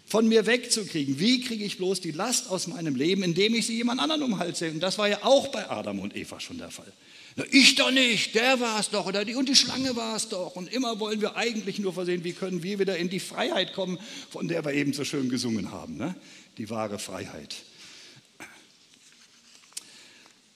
von 0.06 0.28
mir 0.28 0.46
wegzukriegen. 0.46 1.20
Wie 1.20 1.42
kriege 1.42 1.66
ich 1.66 1.78
bloß 1.78 2.00
die 2.00 2.12
Last 2.12 2.50
aus 2.50 2.68
meinem 2.68 2.96
Leben, 2.96 3.24
indem 3.24 3.56
ich 3.56 3.66
sie 3.66 3.76
jemand 3.76 4.00
anderen 4.00 4.22
um 4.22 4.32
den 4.32 4.40
Hals 4.40 4.62
Und 4.62 4.80
das 4.80 4.98
war 5.00 5.10
ja 5.10 5.20
auch 5.24 5.48
bei 5.48 5.70
Adam 5.70 6.00
und 6.00 6.16
Eva 6.16 6.40
schon 6.40 6.60
der 6.60 6.70
Fall. 6.70 6.94
Na, 7.38 7.46
ich 7.52 7.76
doch 7.76 7.92
nicht, 7.92 8.34
der 8.34 8.60
war 8.60 8.80
es 8.80 8.90
doch 8.90 9.06
oder 9.06 9.24
die 9.24 9.36
und 9.36 9.48
die 9.48 9.56
Schlange 9.56 9.96
war 9.96 10.16
es 10.16 10.28
doch. 10.28 10.56
Und 10.56 10.74
immer 10.74 11.00
wollen 11.00 11.22
wir 11.22 11.36
eigentlich 11.36 11.78
nur 11.78 11.94
versehen, 11.94 12.24
wie 12.24 12.34
können 12.34 12.64
wir 12.64 12.80
wieder 12.80 12.98
in 12.98 13.10
die 13.10 13.20
Freiheit 13.20 13.74
kommen, 13.74 14.00
von 14.32 14.48
der 14.48 14.66
wir 14.66 14.74
eben 14.74 14.92
so 14.92 15.06
schön 15.06 15.30
gesungen 15.30 15.72
haben. 15.72 15.98
Ne? 15.98 16.16
Die 16.58 16.72
wahre 16.72 16.98
Freiheit. 16.98 17.56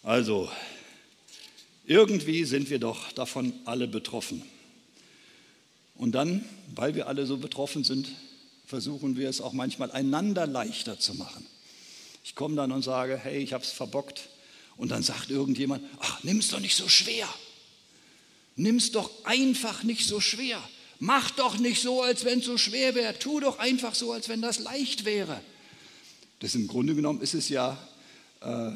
Also, 0.01 0.50
irgendwie 1.85 2.45
sind 2.45 2.71
wir 2.71 2.79
doch 2.79 3.11
davon 3.11 3.53
alle 3.65 3.88
betroffen. 3.88 4.41
Und 5.93 6.13
dann, 6.13 6.43
weil 6.73 6.95
wir 6.95 7.07
alle 7.07 7.27
so 7.27 7.38
betroffen 7.38 7.83
sind, 7.83 8.07
versuchen 8.65 9.17
wir 9.17 9.29
es 9.29 9.39
auch 9.39 9.53
manchmal 9.53 9.91
einander 9.91 10.47
leichter 10.47 10.97
zu 10.97 11.13
machen. 11.13 11.45
Ich 12.23 12.33
komme 12.33 12.55
dann 12.55 12.71
und 12.71 12.81
sage, 12.81 13.19
hey, 13.21 13.38
ich 13.38 13.53
habe 13.53 13.63
es 13.63 13.69
verbockt, 13.69 14.30
und 14.81 14.89
dann 14.89 15.03
sagt 15.03 15.29
irgendjemand, 15.29 15.83
ach, 16.00 16.23
nimm 16.23 16.39
es 16.39 16.47
doch 16.47 16.59
nicht 16.59 16.75
so 16.75 16.89
schwer. 16.89 17.29
Nimm 18.55 18.77
es 18.77 18.91
doch 18.91 19.11
einfach 19.25 19.83
nicht 19.83 20.07
so 20.07 20.19
schwer. 20.19 20.59
Mach 20.97 21.29
doch 21.29 21.59
nicht 21.59 21.79
so, 21.79 22.01
als 22.01 22.25
wenn 22.25 22.39
es 22.39 22.45
so 22.45 22.57
schwer 22.57 22.95
wäre. 22.95 23.17
Tu 23.19 23.39
doch 23.41 23.59
einfach 23.59 23.93
so, 23.93 24.11
als 24.11 24.27
wenn 24.27 24.41
das 24.41 24.57
leicht 24.57 25.05
wäre. 25.05 25.39
Das 26.39 26.55
im 26.55 26.67
Grunde 26.67 26.95
genommen 26.95 27.21
ist 27.21 27.35
es 27.35 27.47
ja, 27.50 27.77
äh, 28.41 28.71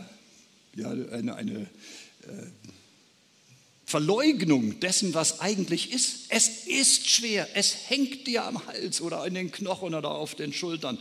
ja 0.75 0.91
eine, 0.91 1.37
eine 1.37 1.61
äh, 1.61 2.27
Verleugnung 3.87 4.79
dessen, 4.79 5.15
was 5.15 5.39
eigentlich 5.39 5.91
ist. 5.91 6.25
Es 6.29 6.67
ist 6.67 7.09
schwer, 7.09 7.47
es 7.55 7.89
hängt 7.89 8.27
dir 8.27 8.43
am 8.43 8.63
Hals 8.67 9.01
oder 9.01 9.25
in 9.25 9.33
den 9.33 9.51
Knochen 9.51 9.95
oder 9.95 10.11
auf 10.11 10.35
den 10.35 10.53
Schultern. 10.53 10.99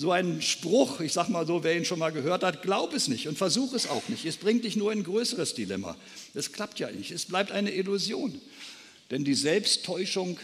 So 0.00 0.12
ein 0.12 0.40
Spruch, 0.42 1.00
ich 1.00 1.12
sage 1.12 1.32
mal 1.32 1.44
so, 1.44 1.64
wer 1.64 1.76
ihn 1.76 1.84
schon 1.84 1.98
mal 1.98 2.12
gehört 2.12 2.44
hat, 2.44 2.62
glaub 2.62 2.94
es 2.94 3.08
nicht 3.08 3.26
und 3.26 3.36
versuch 3.36 3.72
es 3.72 3.88
auch 3.88 4.08
nicht. 4.08 4.24
Es 4.24 4.36
bringt 4.36 4.64
dich 4.64 4.76
nur 4.76 4.92
in 4.92 5.00
ein 5.00 5.04
größeres 5.04 5.54
Dilemma. 5.54 5.96
Es 6.34 6.52
klappt 6.52 6.78
ja 6.78 6.88
nicht. 6.88 7.10
Es 7.10 7.24
bleibt 7.24 7.50
eine 7.50 7.72
Illusion. 7.72 8.40
Denn 9.10 9.24
die 9.24 9.34
Selbsttäuschung 9.34 10.38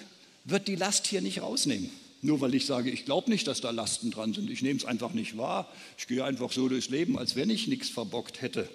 wird 0.44 0.66
die 0.66 0.74
Last 0.74 1.06
hier 1.06 1.20
nicht 1.20 1.40
rausnehmen. 1.40 1.88
Nur 2.20 2.40
weil 2.40 2.52
ich 2.52 2.66
sage, 2.66 2.90
ich 2.90 3.04
glaube 3.04 3.30
nicht, 3.30 3.46
dass 3.46 3.60
da 3.60 3.70
Lasten 3.70 4.10
dran 4.10 4.34
sind. 4.34 4.50
Ich 4.50 4.60
nehme 4.60 4.80
es 4.80 4.84
einfach 4.84 5.12
nicht 5.12 5.38
wahr. 5.38 5.72
Ich 5.98 6.08
gehe 6.08 6.24
einfach 6.24 6.50
so 6.50 6.68
durchs 6.68 6.88
Leben, 6.88 7.16
als 7.16 7.36
wenn 7.36 7.48
ich 7.48 7.68
nichts 7.68 7.88
verbockt 7.88 8.42
hätte. 8.42 8.68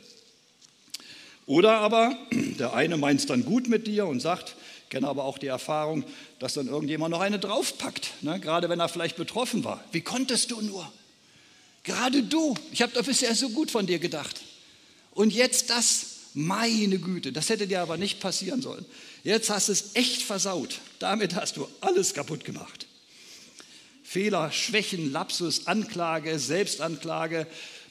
Oder 1.46 1.80
aber 1.80 2.18
der 2.32 2.74
eine 2.74 2.96
meint 2.96 3.20
es 3.20 3.26
dann 3.26 3.44
gut 3.44 3.68
mit 3.68 3.86
dir 3.86 4.08
und 4.08 4.22
sagt, 4.22 4.56
kenne 4.90 5.08
aber 5.08 5.24
auch 5.24 5.38
die 5.38 5.48
Erfahrung, 5.48 6.04
dass 6.40 6.54
dann 6.54 6.68
irgendjemand 6.68 7.12
noch 7.12 7.22
eine 7.22 7.40
draufpackt, 7.40 8.12
ne? 8.22 8.40
gerade 8.40 8.70
wenn 8.70 8.80
er 8.80 8.90
vielleicht 8.90 9.18
betroffen 9.18 9.64
war. 9.64 9.84
Wie 9.92 10.02
konntest 10.02 10.52
du 10.52 10.62
nur? 10.62 10.92
Gerade 11.84 12.24
du, 12.24 12.56
ich 12.72 12.82
habe 12.82 12.92
doch 12.94 13.06
bisher 13.06 13.34
so 13.36 13.50
gut 13.50 13.72
von 13.72 13.86
dir 13.88 14.00
gedacht. 14.00 14.42
Und 15.12 15.34
jetzt 15.34 15.70
das, 15.70 16.06
meine 16.34 17.00
Güte, 17.00 17.32
das 17.32 17.50
hätte 17.50 17.68
dir 17.68 17.82
aber 17.82 17.98
nicht 17.98 18.20
passieren 18.20 18.62
sollen. 18.62 18.86
Jetzt 19.24 19.50
hast 19.50 19.68
du 19.68 19.74
es 19.74 19.96
echt 19.96 20.22
versaut. 20.22 20.80
Damit 21.00 21.36
hast 21.36 21.58
du 21.58 21.68
alles 21.82 22.14
kaputt 22.14 22.46
gemacht. 22.46 22.88
Fehler, 24.04 24.52
Schwächen, 24.52 25.12
Lapsus, 25.12 25.68
Anklage, 25.68 26.40
Selbstanklage, 26.40 27.46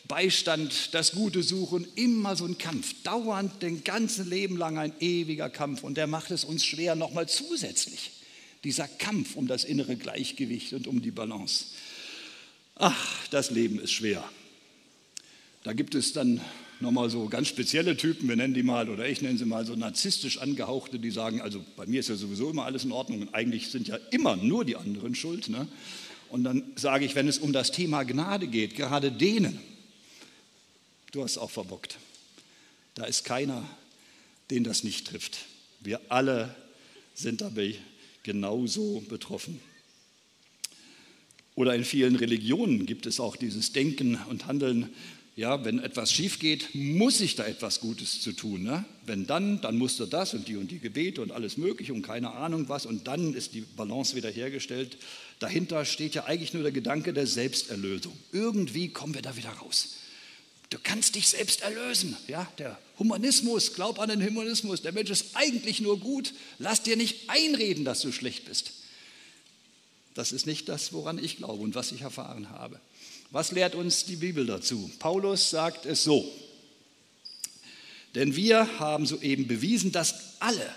Beistand, 0.09 0.95
das 0.95 1.12
Gute 1.12 1.43
suchen, 1.43 1.87
immer 1.95 2.35
so 2.35 2.47
ein 2.47 2.57
Kampf, 2.57 2.95
dauernd 3.05 3.62
den 3.62 3.85
ganzen 3.85 4.29
Leben 4.29 4.57
lang 4.57 4.79
ein 4.79 4.93
ewiger 5.00 5.50
Kampf 5.50 5.85
und 5.85 5.97
der 5.97 6.07
macht 6.07 6.31
es 6.31 6.45
uns 6.45 6.65
schwer 6.65 6.97
nochmal 6.97 7.29
zusätzlich, 7.29 8.12
dieser 8.65 8.88
Kampf 8.88 9.37
um 9.37 9.47
das 9.47 9.65
innere 9.65 9.97
Gleichgewicht 9.97 10.73
und 10.73 10.87
um 10.87 11.03
die 11.03 11.11
Balance. 11.11 11.67
Ach, 12.77 13.29
das 13.31 13.50
Leben 13.50 13.79
ist 13.79 13.93
schwer. 13.93 14.25
Da 15.62 15.75
gibt 15.75 15.95
es 15.95 16.15
dann 16.15 16.41
nochmal 16.81 17.11
so 17.11 17.29
ganz 17.29 17.49
spezielle 17.49 17.97
Typen, 17.97 18.29
wir 18.29 18.37
nennen 18.37 18.55
die 18.55 18.62
mal, 18.62 18.88
oder 18.88 19.07
ich 19.09 19.21
nenne 19.21 19.37
sie 19.37 19.45
mal 19.45 19.67
so 19.67 19.75
narzisstisch 19.75 20.38
angehauchte, 20.38 20.99
die 20.99 21.11
sagen, 21.11 21.41
also 21.41 21.62
bei 21.77 21.87
mir 21.87 22.00
ist 22.00 22.09
ja 22.09 22.15
sowieso 22.15 22.50
immer 22.50 22.65
alles 22.65 22.85
in 22.85 22.93
Ordnung 22.93 23.23
und 23.23 23.35
eigentlich 23.35 23.69
sind 23.69 23.88
ja 23.88 23.99
immer 24.11 24.37
nur 24.37 24.65
die 24.65 24.77
anderen 24.77 25.15
schuld. 25.15 25.49
Ne? 25.49 25.69
Und 26.31 26.45
dann 26.45 26.62
sage 26.77 27.05
ich, 27.05 27.15
wenn 27.15 27.29
es 27.29 27.38
um 27.38 27.53
das 27.53 27.73
Thema 27.73 28.05
Gnade 28.05 28.47
geht, 28.47 28.77
gerade 28.77 29.11
denen, 29.11 29.59
Du 31.12 31.23
hast 31.23 31.38
auch 31.38 31.50
verbockt. 31.50 31.99
Da 32.95 33.05
ist 33.05 33.25
keiner, 33.25 33.65
den 34.50 34.65
das 34.65 34.85
nicht 34.85 35.07
trifft. 35.07 35.38
Wir 35.81 36.00
alle 36.11 36.55
sind 37.15 37.41
dabei 37.41 37.75
genauso 38.23 39.00
betroffen. 39.09 39.61
Oder 41.55 41.75
in 41.75 41.85
vielen 41.85 42.15
Religionen 42.15 42.87
gibt 42.87 43.07
es 43.07 43.21
auch 43.21 43.37
dieses 43.37 43.73
Denken 43.73 44.17
und 44.29 44.47
Handeln, 44.47 44.91
ja, 45.35 45.65
wenn 45.65 45.79
etwas 45.79 46.12
schief 46.12 46.41
geht, 46.41 46.75
muss 46.75 47.21
ich 47.21 47.37
da 47.37 47.47
etwas 47.47 47.79
Gutes 47.79 48.21
zu 48.21 48.33
tun. 48.33 48.65
Ne? 48.65 48.85
Wenn 49.07 49.27
dann, 49.27 49.61
dann 49.61 49.79
musst 49.79 50.00
du 50.00 50.07
das 50.07 50.35
und 50.35 50.49
die 50.49 50.57
und 50.57 50.73
die 50.73 50.81
Gebete 50.81 51.23
und 51.23 51.31
alles 51.31 51.57
Mögliche 51.57 51.95
und 51.95 52.03
keine 52.03 52.33
Ahnung 52.33 52.69
was 52.69 52.87
und 52.87 53.07
dann 53.07 53.35
ist 53.35 53.55
die 53.55 53.61
Balance 53.61 54.17
wieder 54.17 54.31
hergestellt. 54.31 54.99
Dahinter 55.38 55.85
steht 55.85 56.17
ja 56.17 56.25
eigentlich 56.25 56.55
nur 56.55 56.65
der 56.65 56.73
Gedanke 56.73 57.12
der 57.12 57.29
Selbsterlösung. 57.29 58.12
Irgendwie 58.33 58.88
kommen 58.88 59.15
wir 59.15 59.23
da 59.23 59.37
wieder 59.37 59.50
raus. 59.50 59.95
Du 60.70 60.78
kannst 60.82 61.14
dich 61.14 61.28
selbst 61.28 61.62
erlösen. 61.62 62.16
Ja, 62.26 62.50
der 62.58 62.78
Humanismus, 62.98 63.75
glaub 63.75 63.98
an 63.98 64.10
den 64.10 64.25
Humanismus. 64.25 64.82
Der 64.82 64.92
Mensch 64.92 65.10
ist 65.10 65.34
eigentlich 65.34 65.80
nur 65.80 65.98
gut. 65.98 66.34
Lass 66.58 66.82
dir 66.82 66.96
nicht 66.96 67.30
einreden, 67.30 67.84
dass 67.84 68.00
du 68.00 68.12
schlecht 68.12 68.44
bist. 68.44 68.72
Das 70.14 70.32
ist 70.32 70.46
nicht 70.46 70.68
das, 70.68 70.92
woran 70.92 71.22
ich 71.22 71.37
glaube 71.37 71.62
und 71.62 71.75
was 71.75 71.92
ich 71.92 72.02
erfahren 72.02 72.50
habe. 72.50 72.80
Was 73.30 73.52
lehrt 73.52 73.75
uns 73.75 74.04
die 74.04 74.16
Bibel 74.16 74.46
dazu? 74.46 74.90
Paulus 74.98 75.50
sagt 75.50 75.87
es 75.87 76.04
so. 76.04 76.30
Denn 78.14 78.34
wir 78.37 78.78
haben 78.78 79.06
soeben 79.06 79.46
bewiesen, 79.46 79.92
dass 79.92 80.40
alle, 80.40 80.75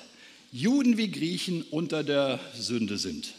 Juden 0.51 0.97
wie 0.97 1.09
Griechen, 1.09 1.63
unter 1.63 2.03
der 2.03 2.39
Sünde 2.57 2.97
sind. 2.97 3.33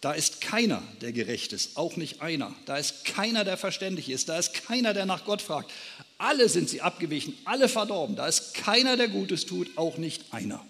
Da 0.00 0.12
ist 0.12 0.40
keiner, 0.40 0.82
der 1.00 1.12
gerecht 1.12 1.52
ist, 1.52 1.76
auch 1.76 1.96
nicht 1.96 2.20
einer. 2.20 2.54
Da 2.66 2.76
ist 2.76 3.04
keiner, 3.04 3.44
der 3.44 3.56
verständig 3.56 4.10
ist. 4.10 4.28
Da 4.28 4.38
ist 4.38 4.52
keiner, 4.52 4.92
der 4.92 5.06
nach 5.06 5.24
Gott 5.24 5.40
fragt. 5.40 5.70
Alle 6.18 6.48
sind 6.48 6.68
sie 6.68 6.82
abgewichen, 6.82 7.36
alle 7.44 7.68
verdorben. 7.68 8.14
Da 8.14 8.26
ist 8.28 8.54
keiner, 8.54 8.96
der 8.96 9.08
Gutes 9.08 9.46
tut, 9.46 9.76
auch 9.76 9.96
nicht 9.96 10.32
einer. 10.32 10.64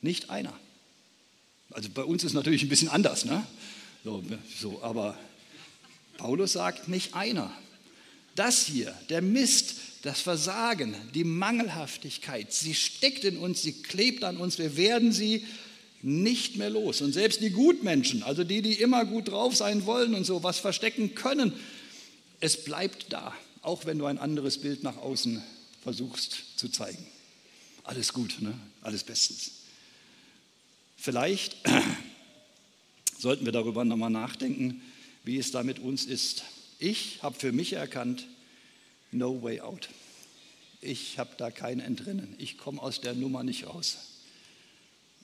Nicht 0.00 0.30
einer. 0.30 0.52
Also 1.70 1.88
bei 1.92 2.04
uns 2.04 2.22
ist 2.22 2.34
natürlich 2.34 2.62
ein 2.62 2.68
bisschen 2.68 2.88
anders, 2.88 3.24
ne? 3.24 3.44
So, 4.04 4.22
so, 4.60 4.82
aber 4.82 5.18
Paulus 6.18 6.52
sagt 6.52 6.88
nicht 6.88 7.14
einer. 7.14 7.50
Das 8.36 8.66
hier, 8.66 8.94
der 9.08 9.22
Mist, 9.22 9.76
das 10.02 10.20
Versagen, 10.20 10.94
die 11.14 11.24
Mangelhaftigkeit, 11.24 12.52
sie 12.52 12.74
steckt 12.74 13.24
in 13.24 13.38
uns, 13.38 13.62
sie 13.62 13.72
klebt 13.82 14.24
an 14.24 14.36
uns. 14.36 14.58
Wir 14.58 14.76
werden 14.76 15.12
sie 15.12 15.46
nicht 16.04 16.56
mehr 16.56 16.68
los. 16.68 17.00
Und 17.00 17.14
selbst 17.14 17.40
die 17.40 17.48
Gutmenschen, 17.48 18.22
also 18.22 18.44
die, 18.44 18.60
die 18.60 18.74
immer 18.74 19.06
gut 19.06 19.28
drauf 19.28 19.56
sein 19.56 19.86
wollen 19.86 20.14
und 20.14 20.24
so 20.24 20.42
was 20.42 20.58
verstecken 20.58 21.14
können, 21.14 21.54
es 22.40 22.62
bleibt 22.62 23.06
da, 23.08 23.34
auch 23.62 23.86
wenn 23.86 23.98
du 23.98 24.04
ein 24.04 24.18
anderes 24.18 24.58
Bild 24.58 24.82
nach 24.82 24.98
außen 24.98 25.42
versuchst 25.82 26.58
zu 26.58 26.68
zeigen. 26.68 27.06
Alles 27.84 28.12
gut, 28.12 28.36
ne? 28.40 28.52
alles 28.82 29.02
bestens. 29.02 29.52
Vielleicht 30.98 31.56
sollten 33.18 33.46
wir 33.46 33.52
darüber 33.52 33.86
nochmal 33.86 34.10
nachdenken, 34.10 34.82
wie 35.24 35.38
es 35.38 35.52
da 35.52 35.62
mit 35.62 35.78
uns 35.78 36.04
ist. 36.04 36.44
Ich 36.78 37.22
habe 37.22 37.38
für 37.38 37.52
mich 37.52 37.72
erkannt, 37.72 38.26
no 39.10 39.42
way 39.42 39.62
out. 39.62 39.88
Ich 40.82 41.18
habe 41.18 41.30
da 41.38 41.50
kein 41.50 41.80
Entrinnen. 41.80 42.34
Ich 42.36 42.58
komme 42.58 42.82
aus 42.82 43.00
der 43.00 43.14
Nummer 43.14 43.42
nicht 43.42 43.66
raus. 43.66 43.96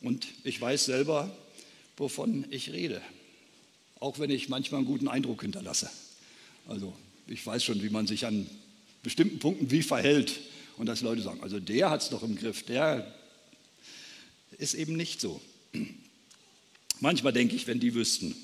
Und 0.02 0.26
ich 0.45 0.61
weiß 0.61 0.87
selber, 0.87 1.35
wovon 1.97 2.47
ich 2.50 2.73
rede. 2.73 3.02
Auch 3.99 4.19
wenn 4.19 4.30
ich 4.30 4.49
manchmal 4.49 4.78
einen 4.78 4.87
guten 4.87 5.09
Eindruck 5.09 5.42
hinterlasse. 5.42 5.90
Also 6.69 6.95
ich 7.26 7.45
weiß 7.45 7.62
schon, 7.62 7.83
wie 7.83 7.90
man 7.90 8.07
sich 8.07 8.26
an 8.26 8.47
bestimmten 9.02 9.38
Punkten 9.38 9.71
wie 9.71 9.83
verhält. 9.83 10.40
Und 10.78 10.87
dass 10.87 11.02
Leute 11.02 11.21
sagen, 11.21 11.42
also 11.42 11.61
der 11.61 11.90
hat 11.90 12.02
es 12.02 12.09
doch 12.09 12.23
im 12.23 12.37
Griff, 12.37 12.62
der 12.62 13.14
ist 14.57 14.75
eben 14.75 14.97
nicht 14.97 15.21
so. 15.21 15.40
Manchmal 17.00 17.33
denke 17.33 17.54
ich, 17.54 17.66
wenn 17.66 17.80
die 17.80 17.95
wüssten. 17.95 18.35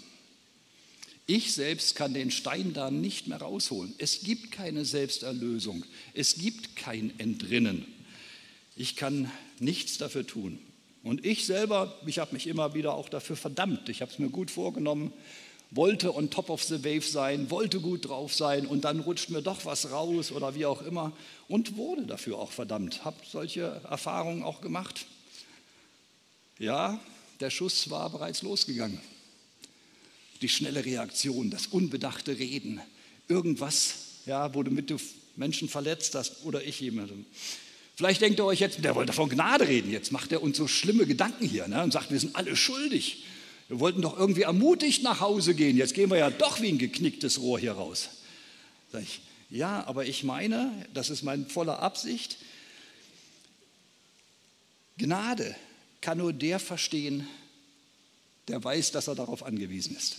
Ich 1.26 1.52
selbst 1.52 1.96
kann 1.96 2.14
den 2.14 2.30
Stein 2.30 2.72
da 2.72 2.90
nicht 2.90 3.26
mehr 3.26 3.38
rausholen. 3.38 3.94
Es 3.98 4.20
gibt 4.20 4.52
keine 4.52 4.84
Selbsterlösung. 4.84 5.84
Es 6.14 6.36
gibt 6.36 6.76
kein 6.76 7.18
Entrinnen. 7.18 7.84
Ich 8.76 8.94
kann 8.94 9.30
nichts 9.58 9.98
dafür 9.98 10.26
tun. 10.26 10.58
Und 11.06 11.24
ich 11.24 11.46
selber, 11.46 11.94
ich 12.04 12.18
habe 12.18 12.32
mich 12.32 12.48
immer 12.48 12.74
wieder 12.74 12.94
auch 12.94 13.08
dafür 13.08 13.36
verdammt. 13.36 13.88
Ich 13.88 14.02
habe 14.02 14.10
es 14.10 14.18
mir 14.18 14.28
gut 14.28 14.50
vorgenommen, 14.50 15.12
wollte 15.70 16.12
on 16.12 16.30
top 16.30 16.50
of 16.50 16.64
the 16.64 16.82
wave 16.82 17.02
sein, 17.02 17.48
wollte 17.48 17.78
gut 17.78 18.08
drauf 18.08 18.34
sein 18.34 18.66
und 18.66 18.84
dann 18.84 18.98
rutscht 18.98 19.30
mir 19.30 19.40
doch 19.40 19.64
was 19.64 19.92
raus 19.92 20.32
oder 20.32 20.56
wie 20.56 20.66
auch 20.66 20.82
immer 20.82 21.12
und 21.46 21.76
wurde 21.76 22.06
dafür 22.06 22.38
auch 22.38 22.50
verdammt. 22.50 23.04
Habe 23.04 23.18
solche 23.30 23.80
Erfahrungen 23.88 24.42
auch 24.42 24.60
gemacht. 24.60 25.06
Ja, 26.58 26.98
der 27.38 27.50
Schuss 27.50 27.88
war 27.88 28.10
bereits 28.10 28.42
losgegangen. 28.42 29.00
Die 30.42 30.48
schnelle 30.48 30.84
Reaktion, 30.84 31.50
das 31.50 31.68
unbedachte 31.68 32.36
Reden, 32.36 32.80
irgendwas, 33.28 33.94
ja, 34.26 34.52
wo 34.56 34.64
du 34.64 34.72
mit 34.72 34.92
Menschen 35.36 35.68
verletzt 35.68 36.16
hast 36.16 36.44
oder 36.44 36.64
ich 36.64 36.80
jemanden. 36.80 37.26
Vielleicht 37.96 38.20
denkt 38.20 38.38
ihr 38.38 38.44
euch 38.44 38.60
jetzt, 38.60 38.84
der 38.84 38.94
wollte 38.94 39.14
von 39.14 39.30
Gnade 39.30 39.66
reden, 39.66 39.90
jetzt 39.90 40.12
macht 40.12 40.30
er 40.30 40.42
uns 40.42 40.58
so 40.58 40.68
schlimme 40.68 41.06
Gedanken 41.06 41.46
hier 41.46 41.66
ne, 41.66 41.82
und 41.82 41.94
sagt, 41.94 42.10
wir 42.10 42.20
sind 42.20 42.36
alle 42.36 42.54
schuldig. 42.54 43.24
Wir 43.68 43.80
wollten 43.80 44.02
doch 44.02 44.16
irgendwie 44.18 44.42
ermutigt 44.42 45.02
nach 45.02 45.20
Hause 45.20 45.54
gehen, 45.54 45.78
jetzt 45.78 45.94
gehen 45.94 46.10
wir 46.10 46.18
ja 46.18 46.30
doch 46.30 46.60
wie 46.60 46.68
ein 46.68 46.78
geknicktes 46.78 47.40
Rohr 47.40 47.58
hier 47.58 47.72
raus. 47.72 48.10
Sag 48.92 49.02
ich, 49.02 49.22
ja, 49.48 49.82
aber 49.86 50.04
ich 50.04 50.24
meine, 50.24 50.70
das 50.92 51.08
ist 51.08 51.22
meine 51.22 51.46
volle 51.46 51.78
Absicht, 51.78 52.36
Gnade 54.98 55.56
kann 56.02 56.18
nur 56.18 56.32
der 56.32 56.58
verstehen, 56.58 57.26
der 58.48 58.62
weiß, 58.62 58.92
dass 58.92 59.08
er 59.08 59.14
darauf 59.14 59.42
angewiesen 59.42 59.96
ist. 59.96 60.16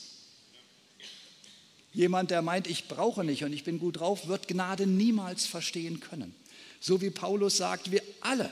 Jemand, 1.93 2.31
der 2.31 2.41
meint, 2.41 2.67
ich 2.67 2.87
brauche 2.87 3.23
nicht 3.23 3.43
und 3.43 3.53
ich 3.53 3.63
bin 3.63 3.79
gut 3.79 3.99
drauf, 3.99 4.27
wird 4.27 4.47
Gnade 4.47 4.85
niemals 4.85 5.45
verstehen 5.45 5.99
können. 5.99 6.35
So 6.79 7.01
wie 7.01 7.09
Paulus 7.09 7.57
sagt, 7.57 7.91
wir 7.91 8.01
alle, 8.21 8.51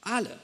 alle 0.00 0.38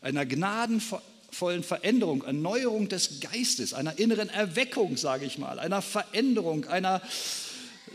einer 0.00 0.26
gnadenvollen 0.26 1.62
Veränderung, 1.62 2.22
Erneuerung 2.22 2.88
des 2.88 3.20
Geistes, 3.20 3.74
einer 3.74 3.98
inneren 3.98 4.28
Erweckung, 4.28 4.96
sage 4.96 5.24
ich 5.24 5.38
mal, 5.38 5.58
einer 5.58 5.82
Veränderung, 5.82 6.66
einer 6.66 7.02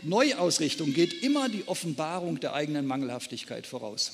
Neuausrichtung 0.02 0.92
geht 0.92 1.22
immer 1.22 1.48
die 1.48 1.66
Offenbarung 1.66 2.40
der 2.40 2.52
eigenen 2.52 2.86
Mangelhaftigkeit 2.86 3.66
voraus. 3.66 4.12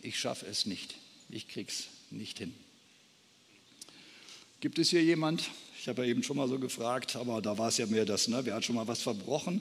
Ich 0.00 0.18
schaffe 0.18 0.46
es 0.46 0.66
nicht, 0.66 0.94
ich 1.28 1.48
krieg's 1.48 1.84
nicht 2.10 2.38
hin. 2.38 2.54
Gibt 4.60 4.78
es 4.78 4.88
hier 4.88 5.02
jemand, 5.02 5.50
ich 5.78 5.88
habe 5.88 6.02
ja 6.04 6.08
eben 6.08 6.22
schon 6.22 6.38
mal 6.38 6.48
so 6.48 6.58
gefragt, 6.58 7.16
aber 7.16 7.42
da 7.42 7.58
war 7.58 7.68
es 7.68 7.76
ja 7.76 7.84
mehr 7.84 8.06
das, 8.06 8.28
ne? 8.28 8.40
wer 8.44 8.54
hat 8.54 8.64
schon 8.64 8.76
mal 8.76 8.88
was 8.88 9.02
verbrochen, 9.02 9.60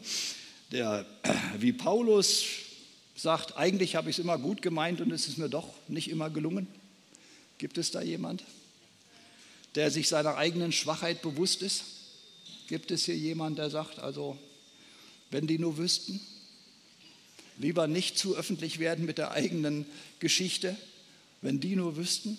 der 0.72 1.06
wie 1.60 1.74
Paulus 1.74 2.46
sagt, 3.16 3.58
eigentlich 3.58 3.96
habe 3.96 4.10
ich 4.10 4.18
es 4.18 4.24
immer 4.24 4.38
gut 4.38 4.62
gemeint 4.62 5.02
und 5.02 5.12
es 5.12 5.28
ist 5.28 5.38
mir 5.38 5.50
doch 5.50 5.70
nicht 5.88 6.10
immer 6.10 6.30
gelungen? 6.30 6.68
Gibt 7.58 7.78
es 7.78 7.92
da 7.92 8.02
jemand, 8.02 8.44
der 9.76 9.92
sich 9.92 10.08
seiner 10.08 10.38
eigenen 10.38 10.72
Schwachheit 10.72 11.22
bewusst 11.22 11.62
ist? 11.62 11.84
Gibt 12.68 12.92
es 12.92 13.06
hier 13.06 13.16
jemand, 13.16 13.58
der 13.58 13.70
sagt, 13.70 14.00
also 14.00 14.38
wenn 15.30 15.48
die 15.48 15.60
nur 15.60 15.78
wüssten, 15.78 16.20
lieber 17.58 17.88
nicht 17.88 18.18
zu 18.18 18.36
öffentlich 18.36 18.80
werden 18.80 19.06
mit 19.06 19.18
der 19.18 19.32
eigenen 19.32 19.86
Geschichte, 20.20 20.76
wenn 21.42 21.60
die 21.60 21.76
nur 21.76 21.96
wüssten? 21.96 22.38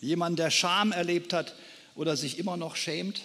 Jemand, 0.00 0.38
der 0.38 0.50
Scham 0.50 0.92
erlebt 0.92 1.32
hat 1.32 1.54
oder 1.94 2.16
sich 2.16 2.38
immer 2.38 2.56
noch 2.56 2.76
schämt, 2.76 3.22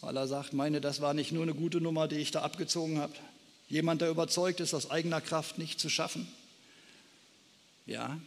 weil 0.00 0.16
er 0.16 0.26
sagt, 0.26 0.52
meine, 0.52 0.80
das 0.80 1.00
war 1.00 1.14
nicht 1.14 1.32
nur 1.32 1.44
eine 1.44 1.54
gute 1.54 1.80
Nummer, 1.80 2.08
die 2.08 2.16
ich 2.16 2.30
da 2.30 2.42
abgezogen 2.42 2.98
habe, 2.98 3.14
Jemand, 3.74 4.02
der 4.02 4.08
überzeugt 4.08 4.60
ist, 4.60 4.72
aus 4.72 4.92
eigener 4.92 5.20
Kraft 5.20 5.58
nicht 5.58 5.80
zu 5.80 5.88
schaffen? 5.88 6.28
Ja, 7.86 8.20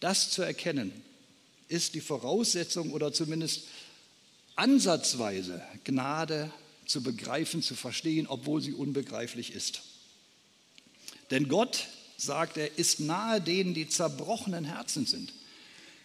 das 0.00 0.28
zu 0.28 0.42
erkennen, 0.42 0.92
ist 1.68 1.94
die 1.94 2.02
Voraussetzung 2.02 2.92
oder 2.92 3.10
zumindest 3.10 3.62
ansatzweise 4.56 5.62
Gnade 5.84 6.52
zu 6.84 7.02
begreifen, 7.02 7.62
zu 7.62 7.74
verstehen, 7.74 8.26
obwohl 8.26 8.60
sie 8.60 8.74
unbegreiflich 8.74 9.54
ist. 9.54 9.80
Denn 11.30 11.48
Gott, 11.48 11.86
sagt 12.18 12.58
er, 12.58 12.76
ist 12.76 13.00
nahe 13.00 13.40
denen, 13.40 13.72
die 13.72 13.88
zerbrochenen 13.88 14.66
Herzen 14.66 15.06
sind. 15.06 15.32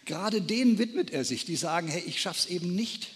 Gerade 0.06 0.40
denen 0.40 0.78
widmet 0.78 1.10
er 1.10 1.26
sich, 1.26 1.44
die 1.44 1.56
sagen, 1.56 1.88
hey, 1.88 2.04
ich 2.06 2.22
schaff's 2.22 2.46
eben 2.46 2.74
nicht. 2.74 3.08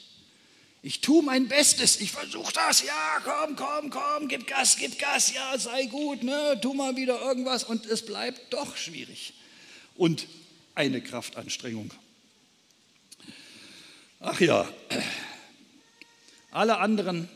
Ich 0.82 1.02
tue 1.02 1.22
mein 1.22 1.46
Bestes, 1.46 2.00
ich 2.00 2.10
versuche 2.10 2.54
das, 2.54 2.82
ja, 2.82 3.20
komm, 3.22 3.54
komm, 3.54 3.90
komm, 3.90 4.28
gib 4.28 4.46
Gas, 4.46 4.76
gib 4.78 4.99
Gas, 4.99 5.34
ja, 5.34 5.58
sei 5.58 5.84
gut, 5.87 6.22
ne, 6.22 6.58
tu 6.62 6.72
mal 6.72 6.96
wieder 6.96 7.20
irgendwas 7.20 7.64
und 7.64 7.84
es 7.84 8.06
bleibt 8.06 8.52
doch 8.52 8.76
schwierig. 8.76 9.34
Und 9.96 10.26
eine 10.75 11.02
Kraftanstrengung. 11.02 11.90
Ach 14.21 14.40
ja, 14.40 14.66
alle 16.50 16.78
anderen, 16.78 17.28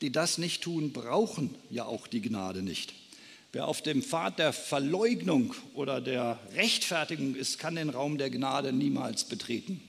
die 0.00 0.10
das 0.10 0.38
nicht 0.38 0.62
tun, 0.62 0.92
brauchen 0.92 1.54
ja 1.70 1.84
auch 1.84 2.08
die 2.08 2.20
Gnade 2.20 2.62
nicht. 2.62 2.94
Wer 3.52 3.68
auf 3.68 3.82
dem 3.82 4.02
Pfad 4.02 4.38
der 4.38 4.52
Verleugnung 4.52 5.54
oder 5.74 6.00
der 6.00 6.38
Rechtfertigung 6.54 7.34
ist, 7.36 7.58
kann 7.58 7.76
den 7.76 7.90
Raum 7.90 8.18
der 8.18 8.30
Gnade 8.30 8.72
niemals 8.72 9.24
betreten. 9.24 9.80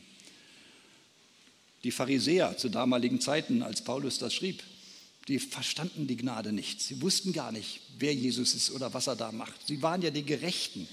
Die 1.83 1.91
Pharisäer 1.91 2.57
zu 2.57 2.69
damaligen 2.69 3.21
Zeiten, 3.21 3.63
als 3.63 3.83
Paulus 3.83 4.19
das 4.19 4.33
schrieb, 4.33 4.63
die 5.27 5.39
verstanden 5.39 6.07
die 6.07 6.17
Gnade 6.17 6.51
nicht. 6.51 6.81
Sie 6.81 7.01
wussten 7.01 7.33
gar 7.33 7.51
nicht, 7.51 7.81
wer 7.97 8.13
Jesus 8.13 8.53
ist 8.53 8.71
oder 8.71 8.93
was 8.93 9.07
er 9.07 9.15
da 9.15 9.31
macht. 9.31 9.67
Sie 9.67 9.81
waren 9.81 10.01
ja 10.01 10.11
die 10.11 10.23
Gerechten. 10.23 10.87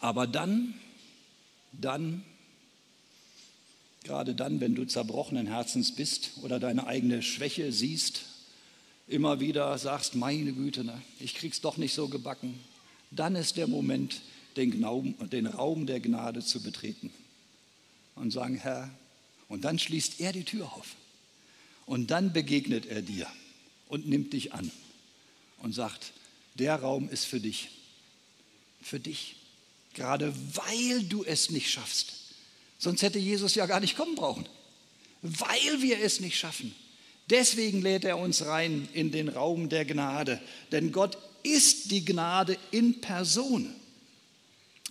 Aber 0.00 0.26
dann, 0.26 0.74
dann, 1.72 2.24
gerade 4.04 4.34
dann, 4.34 4.60
wenn 4.60 4.74
du 4.74 4.84
zerbrochenen 4.84 5.46
Herzens 5.46 5.94
bist 5.94 6.32
oder 6.42 6.60
deine 6.60 6.86
eigene 6.86 7.22
Schwäche 7.22 7.72
siehst, 7.72 8.22
immer 9.08 9.40
wieder 9.40 9.76
sagst, 9.78 10.14
meine 10.14 10.52
Güte, 10.52 10.84
ne, 10.84 11.00
ich 11.20 11.34
krieg's 11.34 11.60
doch 11.60 11.76
nicht 11.76 11.94
so 11.94 12.08
gebacken, 12.08 12.58
dann 13.10 13.36
ist 13.36 13.56
der 13.56 13.66
Moment, 13.66 14.20
den, 14.56 14.70
Glauben, 14.70 15.16
den 15.30 15.46
Raum 15.46 15.86
der 15.86 15.98
Gnade 15.98 16.44
zu 16.44 16.62
betreten 16.62 17.12
und 18.14 18.30
sagen, 18.30 18.56
Herr, 18.56 18.90
und 19.48 19.64
dann 19.64 19.78
schließt 19.78 20.20
er 20.20 20.32
die 20.32 20.44
Tür 20.44 20.72
auf. 20.72 20.96
Und 21.86 22.10
dann 22.10 22.32
begegnet 22.32 22.86
er 22.86 23.02
dir 23.02 23.26
und 23.88 24.08
nimmt 24.08 24.32
dich 24.32 24.52
an 24.52 24.70
und 25.58 25.74
sagt, 25.74 26.12
der 26.54 26.76
Raum 26.76 27.08
ist 27.08 27.24
für 27.24 27.40
dich. 27.40 27.70
Für 28.82 29.00
dich. 29.00 29.36
Gerade 29.94 30.34
weil 30.54 31.04
du 31.04 31.24
es 31.24 31.50
nicht 31.50 31.70
schaffst. 31.70 32.12
Sonst 32.78 33.02
hätte 33.02 33.18
Jesus 33.18 33.54
ja 33.54 33.66
gar 33.66 33.80
nicht 33.80 33.96
kommen 33.96 34.14
brauchen. 34.14 34.46
Weil 35.22 35.80
wir 35.80 36.00
es 36.00 36.20
nicht 36.20 36.38
schaffen. 36.38 36.74
Deswegen 37.30 37.80
lädt 37.80 38.04
er 38.04 38.18
uns 38.18 38.44
rein 38.44 38.88
in 38.92 39.10
den 39.10 39.28
Raum 39.28 39.68
der 39.68 39.84
Gnade. 39.84 40.40
Denn 40.72 40.92
Gott 40.92 41.16
ist 41.42 41.90
die 41.90 42.04
Gnade 42.04 42.58
in 42.70 43.00
Person. 43.00 43.74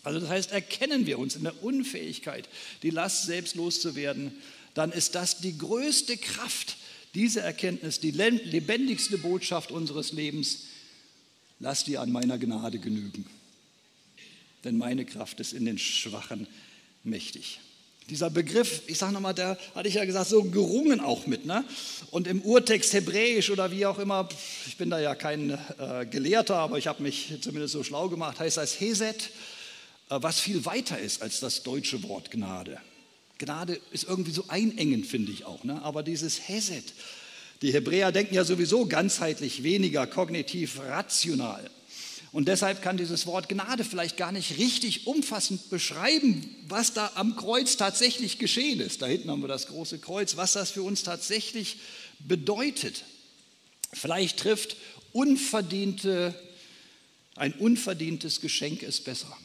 Also 0.03 0.19
das 0.19 0.29
heißt, 0.29 0.51
erkennen 0.51 1.05
wir 1.05 1.17
uns 1.17 1.35
in 1.35 1.43
der 1.43 1.63
Unfähigkeit, 1.63 2.49
die 2.83 2.89
Last 2.89 3.25
selbst 3.25 3.55
loszuwerden, 3.55 4.33
dann 4.73 4.91
ist 4.91 5.15
das 5.15 5.39
die 5.39 5.57
größte 5.57 6.17
Kraft, 6.17 6.77
diese 7.15 7.41
Erkenntnis, 7.41 7.99
die 7.99 8.11
lebendigste 8.11 9.17
Botschaft 9.17 9.71
unseres 9.71 10.11
Lebens. 10.11 10.63
Lass 11.59 11.85
dir 11.85 12.01
an 12.01 12.11
meiner 12.11 12.37
Gnade 12.37 12.79
genügen, 12.79 13.25
denn 14.63 14.77
meine 14.77 15.05
Kraft 15.05 15.39
ist 15.39 15.53
in 15.53 15.65
den 15.65 15.77
Schwachen 15.77 16.47
mächtig. 17.03 17.59
Dieser 18.09 18.29
Begriff, 18.29 18.81
ich 18.87 18.97
sage 18.97 19.13
nochmal, 19.13 19.33
da 19.33 19.57
hatte 19.73 19.87
ich 19.87 19.93
ja 19.93 20.03
gesagt, 20.03 20.27
so 20.27 20.43
gerungen 20.43 20.99
auch 20.99 21.25
mit. 21.25 21.45
Ne? 21.45 21.63
Und 22.11 22.27
im 22.27 22.41
Urtext 22.41 22.91
Hebräisch 22.91 23.49
oder 23.49 23.71
wie 23.71 23.85
auch 23.85 23.97
immer, 23.97 24.27
ich 24.67 24.75
bin 24.75 24.89
da 24.89 24.99
ja 24.99 25.15
kein 25.15 25.51
äh, 25.51 26.05
Gelehrter, 26.05 26.57
aber 26.57 26.77
ich 26.77 26.87
habe 26.87 27.01
mich 27.01 27.35
zumindest 27.39 27.71
so 27.71 27.83
schlau 27.83 28.09
gemacht, 28.09 28.39
heißt 28.39 28.57
das 28.57 28.77
Heset 28.81 29.15
was 30.21 30.39
viel 30.39 30.65
weiter 30.65 30.99
ist 30.99 31.21
als 31.21 31.39
das 31.39 31.63
deutsche 31.63 32.03
Wort 32.03 32.29
Gnade. 32.29 32.79
Gnade 33.39 33.79
ist 33.91 34.03
irgendwie 34.03 34.31
so 34.31 34.45
einengend, 34.47 35.07
finde 35.07 35.31
ich 35.31 35.45
auch. 35.45 35.63
Ne? 35.63 35.81
Aber 35.81 36.03
dieses 36.03 36.47
Hesed, 36.47 36.93
die 37.61 37.73
Hebräer 37.73 38.11
denken 38.11 38.35
ja 38.35 38.43
sowieso 38.43 38.85
ganzheitlich, 38.85 39.63
weniger 39.63 40.05
kognitiv, 40.05 40.79
rational. 40.79 41.69
Und 42.33 42.47
deshalb 42.47 42.81
kann 42.81 42.97
dieses 42.97 43.27
Wort 43.27 43.47
Gnade 43.47 43.83
vielleicht 43.83 44.17
gar 44.17 44.31
nicht 44.31 44.57
richtig 44.57 45.05
umfassend 45.05 45.69
beschreiben, 45.69 46.43
was 46.67 46.93
da 46.93 47.11
am 47.13 47.35
Kreuz 47.35 47.77
tatsächlich 47.77 48.39
geschehen 48.39 48.79
ist. 48.79 49.01
Da 49.03 49.05
hinten 49.05 49.29
haben 49.29 49.41
wir 49.41 49.47
das 49.47 49.67
große 49.67 49.99
Kreuz, 49.99 50.35
was 50.35 50.53
das 50.53 50.71
für 50.71 50.81
uns 50.81 51.03
tatsächlich 51.03 51.77
bedeutet. 52.19 53.03
Vielleicht 53.93 54.39
trifft 54.39 54.77
unverdiente, 55.11 56.33
ein 57.35 57.53
unverdientes 57.53 58.41
Geschenk 58.41 58.81
es 58.81 58.99
besser. 58.99 59.37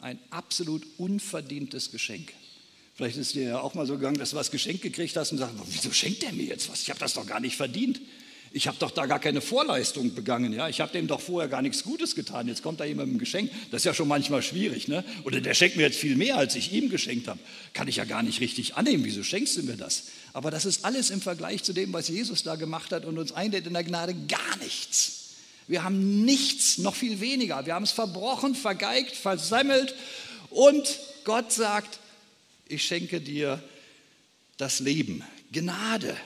Ein 0.00 0.18
absolut 0.30 0.86
unverdientes 0.96 1.90
Geschenk. 1.90 2.32
Vielleicht 2.94 3.16
ist 3.16 3.34
dir 3.34 3.42
ja 3.44 3.60
auch 3.60 3.74
mal 3.74 3.86
so 3.86 3.94
gegangen, 3.94 4.18
dass 4.18 4.30
du 4.30 4.36
was 4.36 4.50
geschenkt 4.50 4.82
gekriegt 4.82 5.16
hast 5.16 5.32
und 5.32 5.38
sagst, 5.38 5.54
wieso 5.66 5.92
schenkt 5.92 6.22
er 6.24 6.32
mir 6.32 6.44
jetzt 6.44 6.68
was? 6.68 6.82
Ich 6.82 6.90
habe 6.90 7.00
das 7.00 7.14
doch 7.14 7.26
gar 7.26 7.40
nicht 7.40 7.56
verdient. 7.56 8.00
Ich 8.52 8.66
habe 8.66 8.76
doch 8.78 8.90
da 8.90 9.06
gar 9.06 9.18
keine 9.18 9.40
Vorleistung 9.40 10.14
begangen. 10.14 10.52
Ja? 10.52 10.68
Ich 10.68 10.80
habe 10.80 10.92
dem 10.92 11.06
doch 11.06 11.20
vorher 11.20 11.48
gar 11.48 11.62
nichts 11.62 11.84
Gutes 11.84 12.14
getan. 12.14 12.48
Jetzt 12.48 12.62
kommt 12.62 12.80
da 12.80 12.84
jemand 12.84 13.08
mit 13.08 13.12
einem 13.14 13.18
Geschenk. 13.18 13.50
Das 13.70 13.82
ist 13.82 13.84
ja 13.84 13.94
schon 13.94 14.08
manchmal 14.08 14.42
schwierig. 14.42 14.88
Ne? 14.88 15.04
Oder 15.24 15.40
der 15.40 15.54
schenkt 15.54 15.76
mir 15.76 15.82
jetzt 15.82 15.98
viel 15.98 16.16
mehr, 16.16 16.36
als 16.36 16.54
ich 16.54 16.72
ihm 16.72 16.88
geschenkt 16.88 17.28
habe. 17.28 17.38
Kann 17.72 17.88
ich 17.88 17.96
ja 17.96 18.04
gar 18.04 18.22
nicht 18.22 18.40
richtig 18.40 18.76
annehmen. 18.76 19.04
Wieso 19.04 19.22
schenkst 19.22 19.56
du 19.56 19.62
mir 19.64 19.76
das? 19.76 20.04
Aber 20.32 20.50
das 20.50 20.64
ist 20.64 20.84
alles 20.84 21.10
im 21.10 21.20
Vergleich 21.20 21.62
zu 21.62 21.72
dem, 21.72 21.92
was 21.92 22.08
Jesus 22.08 22.42
da 22.42 22.56
gemacht 22.56 22.92
hat 22.92 23.04
und 23.04 23.18
uns 23.18 23.32
einlädt 23.32 23.66
in 23.66 23.74
der 23.74 23.84
Gnade 23.84 24.14
gar 24.28 24.56
nichts. 24.62 25.17
Wir 25.68 25.84
haben 25.84 26.24
nichts, 26.24 26.78
noch 26.78 26.94
viel 26.94 27.20
weniger. 27.20 27.64
Wir 27.66 27.74
haben 27.74 27.84
es 27.84 27.92
verbrochen, 27.92 28.54
vergeigt, 28.54 29.14
versemmelt 29.14 29.94
und 30.50 30.98
Gott 31.24 31.52
sagt, 31.52 32.00
ich 32.66 32.82
schenke 32.84 33.20
dir 33.20 33.62
das 34.56 34.80
Leben, 34.80 35.22
Gnade. 35.52 36.16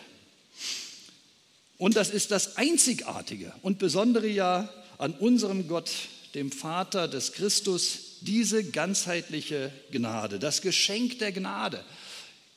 Und 1.76 1.96
das 1.96 2.10
ist 2.10 2.30
das 2.30 2.56
Einzigartige 2.56 3.52
und 3.62 3.80
Besondere 3.80 4.28
ja 4.28 4.72
an 4.98 5.12
unserem 5.14 5.66
Gott, 5.66 5.90
dem 6.34 6.52
Vater 6.52 7.08
des 7.08 7.32
Christus, 7.32 8.18
diese 8.20 8.62
ganzheitliche 8.62 9.72
Gnade, 9.90 10.38
das 10.38 10.62
Geschenk 10.62 11.18
der 11.18 11.32
Gnade. 11.32 11.84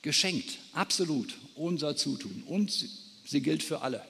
Geschenkt, 0.03 0.59
absolut, 0.73 1.33
unser 1.55 1.95
Zutun. 1.95 2.43
Und 2.45 2.87
sie 3.25 3.41
gilt 3.41 3.63
für 3.63 3.81
alle. 3.81 4.03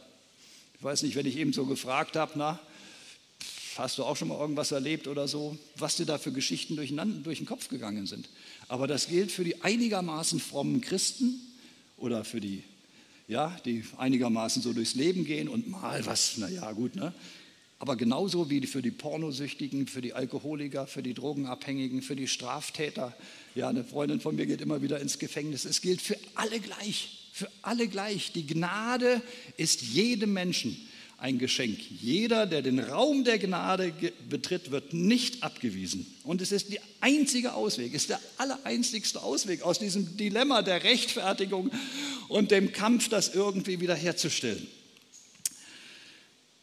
Ich 0.78 0.84
weiß 0.84 1.04
nicht, 1.04 1.16
wenn 1.16 1.26
ich 1.26 1.38
eben 1.38 1.54
so 1.54 1.66
gefragt 1.66 2.16
habe, 2.16 2.34
na, 2.36 2.60
hast 3.78 3.98
du 3.98 4.04
auch 4.04 4.16
schon 4.16 4.28
mal 4.28 4.40
irgendwas 4.40 4.72
erlebt 4.72 5.08
oder 5.08 5.28
so, 5.28 5.58
was 5.78 5.96
dir 5.96 6.06
da 6.06 6.18
für 6.18 6.32
Geschichten 6.32 6.76
durch 6.76 6.90
den 6.90 7.46
Kopf 7.46 7.68
gegangen 7.70 8.08
sind. 8.08 8.30
Aber 8.68 8.88
das 8.88 9.08
gilt 9.08 9.32
für 9.32 9.44
die 9.44 9.62
einigermaßen 9.62 10.40
frommen 10.40 10.82
Christen 10.82 11.40
oder 11.98 12.24
für 12.24 12.40
die, 12.40 12.64
ja, 13.28 13.58
die 13.66 13.84
einigermaßen 13.98 14.62
so 14.62 14.74
durchs 14.74 14.96
Leben 14.96 15.26
gehen 15.26 15.50
und 15.50 15.70
mal 15.70 16.06
was, 16.06 16.38
naja, 16.38 16.72
gut, 16.72 16.96
ne? 16.96 17.14
Aber 17.78 17.98
genauso 17.98 18.50
wie 18.50 18.66
für 18.68 18.82
die 18.82 18.92
Pornosüchtigen, 18.92 19.88
für 19.88 20.02
die 20.02 20.14
Alkoholiker, 20.14 20.88
für 20.88 21.04
die 21.04 21.14
Drogenabhängigen, 21.14 22.02
für 22.02 22.16
die 22.16 22.30
Straftäter. 22.30 23.14
Ja, 23.54 23.68
eine 23.68 23.84
Freundin 23.84 24.22
von 24.22 24.38
mir 24.38 24.46
geht 24.46 24.62
immer 24.62 24.82
wieder 24.82 25.02
ins 25.02 25.20
Gefängnis. 25.20 25.66
Es 25.66 25.82
gilt 25.82 26.02
für 26.02 26.18
alle 26.36 26.62
gleich, 26.62 27.25
für 27.36 27.52
alle 27.64 27.90
gleich. 27.90 28.32
Die 28.32 28.48
Gnade 28.48 29.22
ist 29.58 29.82
jedem 29.82 30.32
Menschen 30.32 30.78
ein 31.18 31.38
Geschenk. 31.38 31.78
Jeder, 31.92 32.46
der 32.46 32.62
den 32.62 32.80
Raum 32.80 33.26
der 33.26 33.40
Gnade 33.40 33.92
betritt, 34.30 34.72
wird 34.72 34.94
nicht 34.94 35.44
abgewiesen. 35.44 36.08
Und 36.24 36.40
es 36.40 36.54
ist 36.54 36.72
der 36.72 36.80
einzige 37.02 37.54
Ausweg, 37.54 37.94
ist 37.94 38.10
der 38.10 38.22
allereinzigste 38.38 39.22
Ausweg 39.22 39.64
aus 39.64 39.80
diesem 39.80 40.16
Dilemma 40.16 40.62
der 40.62 40.86
Rechtfertigung 40.86 41.72
und 42.30 42.52
dem 42.52 42.72
Kampf, 42.72 43.10
das 43.10 43.36
irgendwie 43.36 43.82
wiederherzustellen. 43.82 44.66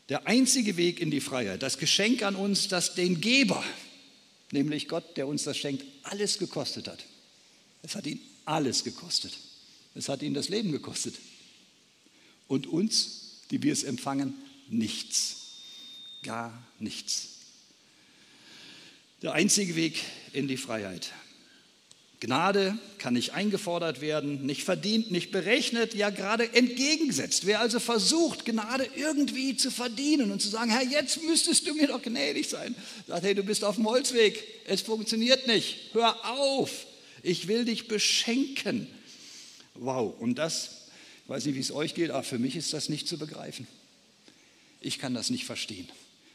Der 0.09 0.27
einzige 0.27 0.79
Weg 0.79 1.01
in 1.01 1.11
die 1.11 1.21
Freiheit, 1.21 1.63
das 1.63 1.77
Geschenk 1.77 2.23
an 2.23 2.35
uns, 2.35 2.69
das 2.69 2.95
den 2.95 3.21
Geber, 3.21 3.63
nämlich 4.53 4.89
Gott, 4.89 5.19
der 5.19 5.29
uns 5.29 5.43
das 5.43 5.59
schenkt, 5.59 5.85
alles 6.05 6.39
gekostet 6.39 6.89
hat. 6.89 7.05
Es 7.83 7.95
hat 7.95 8.07
ihn 8.07 8.21
alles 8.47 8.85
gekostet. 8.85 9.35
Es 9.95 10.09
hat 10.09 10.23
ihn 10.23 10.35
das 10.35 10.49
Leben 10.49 10.73
gekostet. 10.73 11.15
Und 12.49 12.67
uns 12.67 13.23
die 13.53 13.63
wir 13.63 13.73
es 13.73 13.85
empfangen, 13.85 14.35
nichts. 14.69 15.37
Gar 16.25 16.53
nichts. 16.81 17.29
Der 19.21 19.35
einzige 19.35 19.77
Weg 19.77 20.03
in 20.33 20.49
die 20.49 20.57
Freiheit. 20.57 21.13
Gnade 22.19 22.79
kann 22.99 23.15
nicht 23.15 23.35
eingefordert 23.35 24.01
werden, 24.01 24.47
nicht 24.47 24.63
verdient, 24.63 25.11
nicht 25.11 25.33
berechnet, 25.33 25.95
ja 25.95 26.09
gerade 26.11 26.55
entgegengesetzt. 26.55 27.47
Wer 27.47 27.61
also 27.61 27.79
versucht, 27.79 28.45
Gnade 28.45 28.89
irgendwie 28.97 29.57
zu 29.57 29.71
verdienen 29.71 30.31
und 30.31 30.41
zu 30.41 30.49
sagen, 30.49 30.71
Herr, 30.71 30.85
jetzt 30.85 31.23
müsstest 31.25 31.67
du 31.67 31.75
mir 31.75 31.89
doch 31.89 32.01
gnädig 32.01 32.49
sein, 32.49 32.75
sagt, 33.09 33.25
hey, 33.25 33.35
du 33.35 33.43
bist 33.43 33.65
auf 33.65 33.75
dem 33.75 33.87
Holzweg, 33.87 34.43
es 34.67 34.83
funktioniert 34.83 35.49
nicht, 35.49 35.77
hör 35.93 36.25
auf, 36.31 36.87
ich 37.23 37.49
will 37.49 37.65
dich 37.65 37.89
beschenken. 37.89 38.87
Wow, 39.75 40.15
und 40.19 40.37
das 40.37 40.83
ich 41.25 41.29
weiß 41.29 41.47
nicht, 41.47 41.55
wie 41.55 41.61
es 41.61 41.71
euch 41.71 41.95
geht, 41.95 42.11
aber 42.11 42.25
für 42.25 42.39
mich 42.39 42.57
ist 42.57 42.73
das 42.73 42.89
nicht 42.89 43.07
zu 43.07 43.17
begreifen. 43.17 43.67
Ich 44.81 44.99
kann 44.99 45.15
das 45.15 45.31
nicht 45.31 45.45
verstehen. 45.45 45.89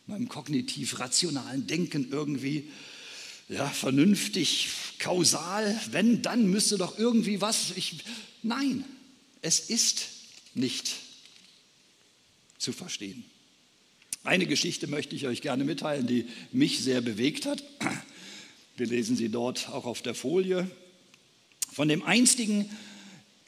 In 0.07 0.13
meinem 0.13 0.29
kognitiv-rationalen 0.29 1.67
Denken 1.67 2.07
irgendwie, 2.09 2.69
ja, 3.49 3.67
vernünftig, 3.67 4.69
kausal, 4.99 5.79
wenn, 5.91 6.21
dann 6.21 6.47
müsste 6.47 6.77
doch 6.77 6.97
irgendwie 6.97 7.41
was. 7.41 7.71
Ich, 7.75 7.97
nein, 8.43 8.85
es 9.41 9.59
ist 9.59 10.07
nicht 10.53 10.95
zu 12.57 12.71
verstehen. 12.71 13.25
Eine 14.23 14.45
Geschichte 14.45 14.87
möchte 14.87 15.15
ich 15.15 15.27
euch 15.27 15.41
gerne 15.41 15.63
mitteilen, 15.63 16.07
die 16.07 16.27
mich 16.51 16.79
sehr 16.79 17.01
bewegt 17.01 17.45
hat. 17.45 17.63
Wir 18.77 18.87
lesen 18.87 19.17
sie 19.17 19.29
dort 19.29 19.69
auch 19.69 19.85
auf 19.85 20.01
der 20.01 20.15
Folie. 20.15 20.69
Von 21.71 21.87
dem 21.87 22.03
einstigen 22.03 22.69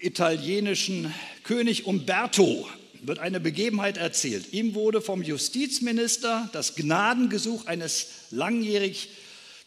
italienischen 0.01 1.13
König 1.43 1.85
Umberto 1.85 2.67
wird 3.01 3.19
eine 3.19 3.39
Begebenheit 3.39 3.97
erzählt. 3.97 4.53
Ihm 4.53 4.75
wurde 4.75 5.01
vom 5.01 5.23
Justizminister 5.23 6.49
das 6.53 6.75
Gnadengesuch 6.75 7.65
eines 7.65 8.07
langjährig 8.31 9.09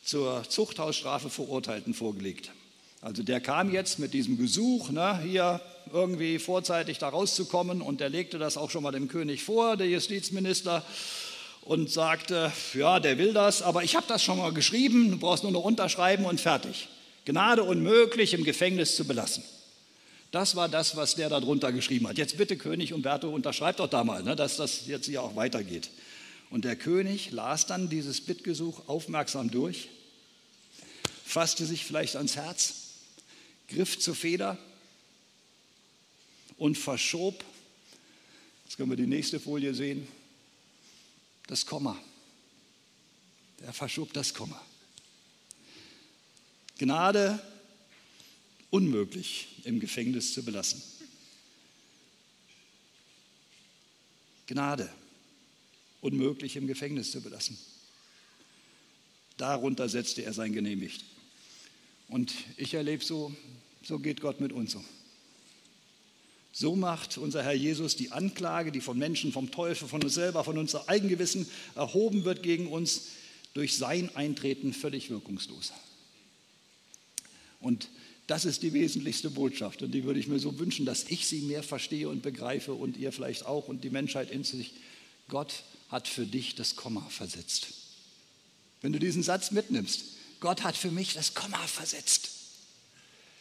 zur 0.04 0.42
Zuchthausstrafe 0.48 1.30
Verurteilten 1.30 1.94
vorgelegt. 1.94 2.50
Also 3.00 3.22
der 3.22 3.40
kam 3.40 3.72
jetzt 3.72 3.98
mit 3.98 4.14
diesem 4.14 4.38
Gesuch, 4.38 4.90
ne, 4.90 5.20
hier 5.22 5.60
irgendwie 5.92 6.38
vorzeitig 6.38 6.98
da 6.98 7.08
rauszukommen 7.08 7.82
und 7.82 8.00
der 8.00 8.08
legte 8.08 8.38
das 8.38 8.56
auch 8.56 8.70
schon 8.70 8.82
mal 8.82 8.92
dem 8.92 9.08
König 9.08 9.42
vor, 9.42 9.76
der 9.76 9.88
Justizminister, 9.88 10.84
und 11.64 11.90
sagte, 11.90 12.52
ja, 12.74 12.98
der 12.98 13.18
will 13.18 13.32
das, 13.32 13.62
aber 13.62 13.84
ich 13.84 13.94
habe 13.94 14.06
das 14.08 14.22
schon 14.22 14.38
mal 14.38 14.52
geschrieben, 14.52 15.12
du 15.12 15.18
brauchst 15.18 15.44
nur 15.44 15.52
noch 15.52 15.62
unterschreiben 15.62 16.24
und 16.24 16.40
fertig. 16.40 16.88
Gnade 17.24 17.62
unmöglich 17.62 18.34
im 18.34 18.42
Gefängnis 18.42 18.96
zu 18.96 19.06
belassen. 19.06 19.44
Das 20.32 20.56
war 20.56 20.68
das, 20.68 20.96
was 20.96 21.14
der 21.14 21.28
da 21.28 21.40
drunter 21.40 21.72
geschrieben 21.72 22.08
hat. 22.08 22.16
Jetzt 22.16 22.38
bitte 22.38 22.56
König 22.56 22.94
Umberto, 22.94 23.28
unterschreibt 23.28 23.80
doch 23.80 23.88
da 23.88 24.02
mal, 24.02 24.22
ne, 24.22 24.34
dass 24.34 24.56
das 24.56 24.86
jetzt 24.86 25.04
hier 25.04 25.22
auch 25.22 25.36
weitergeht. 25.36 25.90
Und 26.48 26.64
der 26.64 26.74
König 26.74 27.30
las 27.30 27.66
dann 27.66 27.90
dieses 27.90 28.22
Bittgesuch 28.22 28.88
aufmerksam 28.88 29.50
durch, 29.50 29.90
fasste 31.24 31.66
sich 31.66 31.84
vielleicht 31.84 32.16
ans 32.16 32.36
Herz, 32.36 32.74
griff 33.68 33.98
zur 33.98 34.14
Feder 34.14 34.56
und 36.56 36.78
verschob, 36.78 37.44
jetzt 38.64 38.78
können 38.78 38.90
wir 38.90 38.96
die 38.96 39.06
nächste 39.06 39.38
Folie 39.38 39.74
sehen, 39.74 40.08
das 41.46 41.66
Komma. 41.66 41.98
Er 43.60 43.74
verschob 43.74 44.14
das 44.14 44.32
Komma. 44.32 44.60
Gnade 46.78 47.38
unmöglich 48.72 49.48
im 49.64 49.80
Gefängnis 49.80 50.32
zu 50.32 50.42
belassen. 50.42 50.82
Gnade, 54.46 54.90
unmöglich 56.00 56.56
im 56.56 56.66
Gefängnis 56.66 57.12
zu 57.12 57.20
belassen. 57.20 57.58
Darunter 59.36 59.88
setzte 59.90 60.24
er 60.24 60.32
sein 60.32 60.54
Genehmigt. 60.54 61.04
Und 62.08 62.32
ich 62.56 62.72
erlebe 62.72 63.04
so, 63.04 63.34
so 63.82 63.98
geht 63.98 64.22
Gott 64.22 64.40
mit 64.40 64.52
uns 64.52 64.72
so. 64.72 64.82
So 66.50 66.74
macht 66.74 67.18
unser 67.18 67.42
Herr 67.42 67.52
Jesus 67.52 67.96
die 67.96 68.10
Anklage, 68.10 68.72
die 68.72 68.80
von 68.80 68.98
Menschen, 68.98 69.32
vom 69.32 69.50
Teufel, 69.50 69.86
von 69.86 70.02
uns 70.02 70.14
selber, 70.14 70.44
von 70.44 70.56
unserem 70.56 70.88
Eigengewissen 70.88 71.46
erhoben 71.74 72.24
wird 72.24 72.42
gegen 72.42 72.68
uns, 72.68 73.08
durch 73.52 73.76
sein 73.76 74.14
Eintreten 74.16 74.72
völlig 74.72 75.10
wirkungslos. 75.10 75.74
Und 77.60 77.90
das 78.32 78.46
ist 78.46 78.62
die 78.62 78.72
wesentlichste 78.72 79.28
Botschaft 79.28 79.82
und 79.82 79.92
die 79.92 80.04
würde 80.04 80.18
ich 80.18 80.26
mir 80.26 80.38
so 80.38 80.58
wünschen, 80.58 80.86
dass 80.86 81.04
ich 81.10 81.26
sie 81.26 81.42
mehr 81.42 81.62
verstehe 81.62 82.08
und 82.08 82.22
begreife 82.22 82.72
und 82.72 82.96
ihr 82.96 83.12
vielleicht 83.12 83.44
auch 83.44 83.68
und 83.68 83.84
die 83.84 83.90
Menschheit 83.90 84.30
in 84.30 84.42
sich. 84.42 84.72
Gott 85.28 85.52
hat 85.90 86.08
für 86.08 86.24
dich 86.24 86.54
das 86.54 86.74
Komma 86.74 87.06
versetzt. 87.10 87.66
Wenn 88.80 88.94
du 88.94 88.98
diesen 88.98 89.22
Satz 89.22 89.50
mitnimmst, 89.50 90.04
Gott 90.40 90.62
hat 90.62 90.78
für 90.78 90.90
mich 90.90 91.12
das 91.12 91.34
Komma 91.34 91.58
versetzt. 91.66 92.30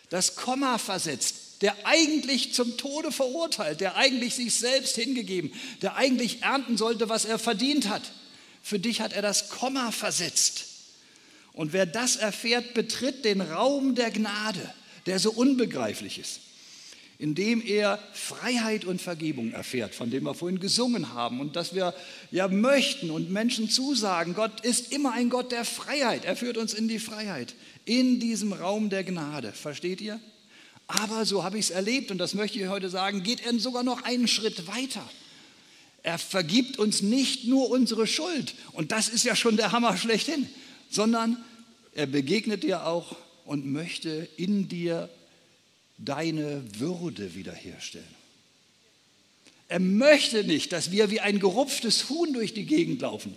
Das 0.10 0.36
Komma 0.36 0.78
versetzt, 0.78 1.36
der 1.62 1.88
eigentlich 1.88 2.54
zum 2.54 2.76
Tode 2.76 3.14
verurteilt, 3.14 3.80
der 3.80 3.96
eigentlich 3.96 4.36
sich 4.36 4.54
selbst 4.54 4.96
hingegeben, 4.96 5.54
der 5.82 5.96
eigentlich 5.96 6.42
ernten 6.42 6.76
sollte, 6.76 7.08
was 7.08 7.24
er 7.24 7.40
verdient 7.40 7.88
hat. 7.88 8.12
Für 8.62 8.78
dich 8.78 9.00
hat 9.00 9.14
er 9.14 9.22
das 9.22 9.48
Komma 9.48 9.92
versetzt. 9.92 10.66
Und 11.54 11.72
wer 11.72 11.86
das 11.86 12.18
erfährt, 12.18 12.74
betritt 12.74 13.24
den 13.24 13.40
Raum 13.40 13.96
der 13.96 14.12
Gnade 14.12 14.74
der 15.06 15.20
so 15.20 15.32
unbegreiflich 15.32 16.20
ist, 16.20 16.40
indem 17.18 17.62
er 17.66 18.00
Freiheit 18.14 18.86
und 18.86 19.02
Vergebung 19.02 19.52
erfährt, 19.52 19.94
von 19.94 20.10
dem 20.10 20.24
wir 20.24 20.34
vorhin 20.34 20.60
gesungen 20.60 21.14
haben 21.14 21.40
und 21.40 21.56
dass 21.56 21.76
wir 21.76 21.94
ja 22.32 22.48
möchten 22.48 23.12
und 23.12 23.30
Menschen 23.30 23.70
zusagen, 23.70 24.34
Gott 24.34 24.62
ist 24.62 24.92
immer 24.92 25.14
ein 25.14 25.30
Gott 25.30 25.52
der 25.52 25.66
Freiheit. 25.66 26.26
Er 26.26 26.36
führt 26.36 26.58
uns 26.58 26.74
in 26.74 26.88
die 26.88 27.00
Freiheit, 27.00 27.54
in 27.86 28.20
diesem 28.20 28.54
Raum 28.54 28.90
der 28.90 29.04
Gnade. 29.04 29.52
Versteht 29.52 30.02
ihr? 30.02 30.20
Aber 30.88 31.26
so 31.26 31.44
habe 31.44 31.58
ich 31.58 31.66
es 31.66 31.72
erlebt 31.72 32.12
und 32.12 32.18
das 32.18 32.34
möchte 32.34 32.60
ich 32.60 32.68
heute 32.68 32.90
sagen, 32.90 33.24
geht 33.24 33.46
er 33.46 33.58
sogar 33.60 33.84
noch 33.84 34.04
einen 34.04 34.28
Schritt 34.28 34.68
weiter. 34.68 35.08
Er 36.04 36.18
vergibt 36.18 36.80
uns 36.80 37.02
nicht 37.02 37.46
nur 37.46 37.70
unsere 37.70 38.08
Schuld 38.08 38.56
und 38.74 38.92
das 38.92 39.08
ist 39.08 39.24
ja 39.24 39.36
schon 39.36 39.58
der 39.58 39.72
Hammer 39.72 39.96
schlechthin, 39.96 40.50
sondern 40.90 41.38
er 41.94 42.08
begegnet 42.08 42.64
dir 42.64 42.88
auch 42.88 43.16
und 43.46 43.66
möchte 43.66 44.28
in 44.38 44.68
dir 44.68 45.10
deine 45.98 46.64
Würde 46.80 47.36
wiederherstellen. 47.36 48.22
Er 49.68 49.80
möchte 49.80 50.44
nicht, 50.44 50.74
dass 50.74 50.92
wir 50.92 51.12
wie 51.12 51.22
ein 51.22 51.40
gerupftes 51.40 52.10
Huhn 52.10 52.34
durch 52.34 52.54
die 52.54 52.66
Gegend 52.66 53.02
laufen 53.02 53.36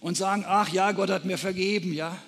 und 0.00 0.16
sagen, 0.16 0.44
ach 0.46 0.72
ja, 0.72 0.92
Gott 0.92 1.10
hat 1.10 1.24
mir 1.24 1.38
vergeben, 1.38 1.92
ja. 1.92 2.20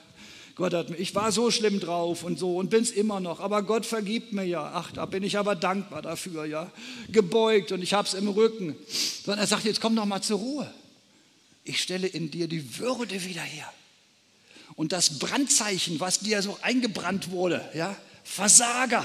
Gott 0.55 0.75
hat 0.75 0.91
mir, 0.91 0.97
ich 0.97 1.15
war 1.15 1.33
so 1.33 1.51
schlimm 1.51 1.81
drauf 1.81 2.23
und 2.23 2.39
so 2.39 2.57
und 2.57 2.71
bin 2.71 2.83
es 2.83 2.91
immer 2.91 3.21
noch, 3.21 3.41
aber 3.41 3.63
Gott 3.63 3.87
vergibt 3.87 4.33
mir 4.33 4.45
ja. 4.45 4.73
Ach, 4.75 4.93
da 4.93 5.07
bin 5.07 5.23
ich 5.23 5.39
aber 5.39 5.55
dankbar 5.57 6.03
dafür, 6.03 6.45
ja. 6.45 6.71
Gebeugt 7.11 7.73
und 7.73 7.83
ich 7.83 7.95
habe 7.95 8.07
es 8.07 8.15
im 8.15 8.29
Rücken. 8.29 8.77
Sondern 9.25 9.41
er 9.41 9.47
sagt, 9.47 9.65
jetzt 9.65 9.81
komm 9.81 9.97
doch 9.97 10.05
mal 10.05 10.23
zur 10.23 10.39
Ruhe. 10.39 10.73
Ich 11.65 11.81
stelle 11.81 12.07
in 12.07 12.31
dir 12.31 12.49
die 12.49 12.79
Würde 12.79 13.25
wieder 13.25 13.43
her. 13.43 13.73
Und 14.79 14.93
das 14.93 15.19
Brandzeichen, 15.19 15.99
was 15.99 16.21
dir 16.21 16.41
so 16.41 16.57
eingebrannt 16.63 17.33
wurde, 17.33 17.69
ja, 17.75 17.97
Versager. 18.23 19.05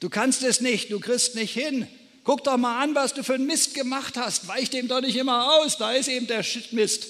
Du 0.00 0.08
kannst 0.08 0.42
es 0.42 0.62
nicht, 0.62 0.90
du 0.90 1.00
kriegst 1.00 1.34
nicht 1.34 1.52
hin. 1.52 1.86
Guck 2.24 2.42
doch 2.42 2.56
mal 2.56 2.82
an, 2.82 2.94
was 2.94 3.12
du 3.12 3.22
für 3.22 3.34
einen 3.34 3.46
Mist 3.46 3.74
gemacht 3.74 4.16
hast. 4.16 4.48
Weich 4.48 4.70
dem 4.70 4.88
doch 4.88 5.02
nicht 5.02 5.16
immer 5.16 5.52
aus. 5.52 5.76
Da 5.76 5.92
ist 5.92 6.08
eben 6.08 6.26
der 6.28 6.46
Mist. 6.70 7.08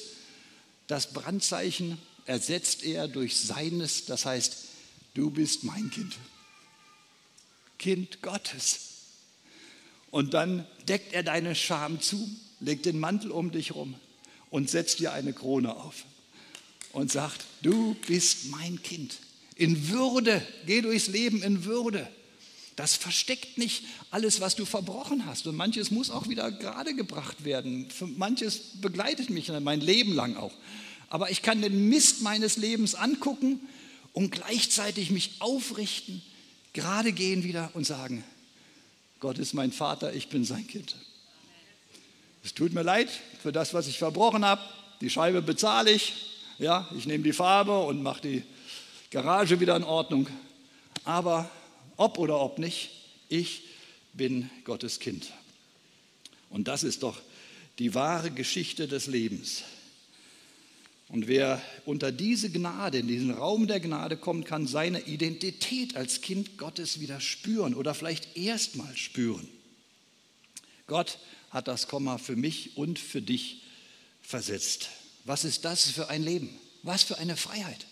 Das 0.88 1.12
Brandzeichen 1.12 1.96
ersetzt 2.26 2.82
er 2.82 3.06
durch 3.06 3.38
seines, 3.38 4.04
das 4.06 4.26
heißt, 4.26 4.56
du 5.14 5.30
bist 5.30 5.62
mein 5.62 5.92
Kind. 5.92 6.16
Kind 7.78 8.20
Gottes. 8.22 8.80
Und 10.10 10.34
dann 10.34 10.66
deckt 10.88 11.12
er 11.12 11.22
deine 11.22 11.54
Scham 11.54 12.00
zu, 12.00 12.28
legt 12.58 12.84
den 12.84 12.98
Mantel 12.98 13.30
um 13.30 13.52
dich 13.52 13.76
rum 13.76 13.94
und 14.50 14.68
setzt 14.68 14.98
dir 14.98 15.12
eine 15.12 15.32
Krone 15.32 15.76
auf 15.76 16.04
und 16.92 17.10
sagt, 17.10 17.44
du 17.62 17.96
bist 18.06 18.46
mein 18.50 18.82
Kind. 18.82 19.16
In 19.56 19.88
Würde, 19.88 20.46
geh 20.66 20.80
durchs 20.80 21.08
Leben 21.08 21.42
in 21.42 21.64
Würde. 21.64 22.08
Das 22.76 22.96
versteckt 22.96 23.58
nicht 23.58 23.84
alles, 24.10 24.40
was 24.40 24.56
du 24.56 24.64
verbrochen 24.64 25.26
hast. 25.26 25.46
Und 25.46 25.56
manches 25.56 25.90
muss 25.90 26.10
auch 26.10 26.28
wieder 26.28 26.50
gerade 26.50 26.94
gebracht 26.94 27.44
werden. 27.44 27.88
Manches 28.16 28.58
begleitet 28.80 29.30
mich 29.30 29.48
mein 29.60 29.80
Leben 29.80 30.14
lang 30.14 30.36
auch. 30.36 30.54
Aber 31.10 31.30
ich 31.30 31.42
kann 31.42 31.60
den 31.60 31.88
Mist 31.88 32.22
meines 32.22 32.56
Lebens 32.56 32.94
angucken 32.94 33.60
und 34.14 34.32
gleichzeitig 34.32 35.10
mich 35.10 35.32
aufrichten, 35.40 36.22
gerade 36.72 37.12
gehen 37.12 37.44
wieder 37.44 37.70
und 37.74 37.86
sagen, 37.86 38.24
Gott 39.20 39.38
ist 39.38 39.52
mein 39.52 39.72
Vater, 39.72 40.14
ich 40.14 40.28
bin 40.28 40.44
sein 40.44 40.66
Kind. 40.66 40.96
Es 42.42 42.54
tut 42.54 42.72
mir 42.72 42.82
leid 42.82 43.08
für 43.42 43.52
das, 43.52 43.72
was 43.74 43.86
ich 43.86 43.98
verbrochen 43.98 44.44
habe. 44.44 44.62
Die 45.00 45.10
Scheibe 45.10 45.42
bezahle 45.42 45.92
ich. 45.92 46.31
Ja, 46.62 46.88
ich 46.96 47.06
nehme 47.06 47.24
die 47.24 47.32
Farbe 47.32 47.76
und 47.76 48.04
mache 48.04 48.20
die 48.20 48.42
Garage 49.10 49.58
wieder 49.58 49.74
in 49.74 49.82
Ordnung. 49.82 50.28
Aber 51.02 51.50
ob 51.96 52.18
oder 52.18 52.38
ob 52.38 52.60
nicht, 52.60 52.90
ich 53.28 53.64
bin 54.12 54.48
Gottes 54.62 55.00
Kind. 55.00 55.32
Und 56.50 56.68
das 56.68 56.84
ist 56.84 57.02
doch 57.02 57.20
die 57.80 57.96
wahre 57.96 58.30
Geschichte 58.30 58.86
des 58.86 59.08
Lebens. 59.08 59.64
Und 61.08 61.26
wer 61.26 61.60
unter 61.84 62.12
diese 62.12 62.48
Gnade, 62.48 62.98
in 62.98 63.08
diesen 63.08 63.32
Raum 63.32 63.66
der 63.66 63.80
Gnade 63.80 64.16
kommt, 64.16 64.46
kann 64.46 64.68
seine 64.68 65.00
Identität 65.00 65.96
als 65.96 66.20
Kind 66.20 66.58
Gottes 66.58 67.00
wieder 67.00 67.20
spüren 67.20 67.74
oder 67.74 67.92
vielleicht 67.92 68.36
erstmal 68.36 68.96
spüren. 68.96 69.48
Gott 70.86 71.18
hat 71.50 71.66
das 71.66 71.88
Komma 71.88 72.18
für 72.18 72.36
mich 72.36 72.76
und 72.76 73.00
für 73.00 73.20
dich 73.20 73.62
versetzt. 74.20 74.90
Was 75.24 75.44
ist 75.44 75.64
das 75.64 75.90
für 75.90 76.08
ein 76.08 76.22
Leben? 76.22 76.58
Was 76.82 77.02
für 77.02 77.18
eine 77.18 77.36
Freiheit? 77.36 77.86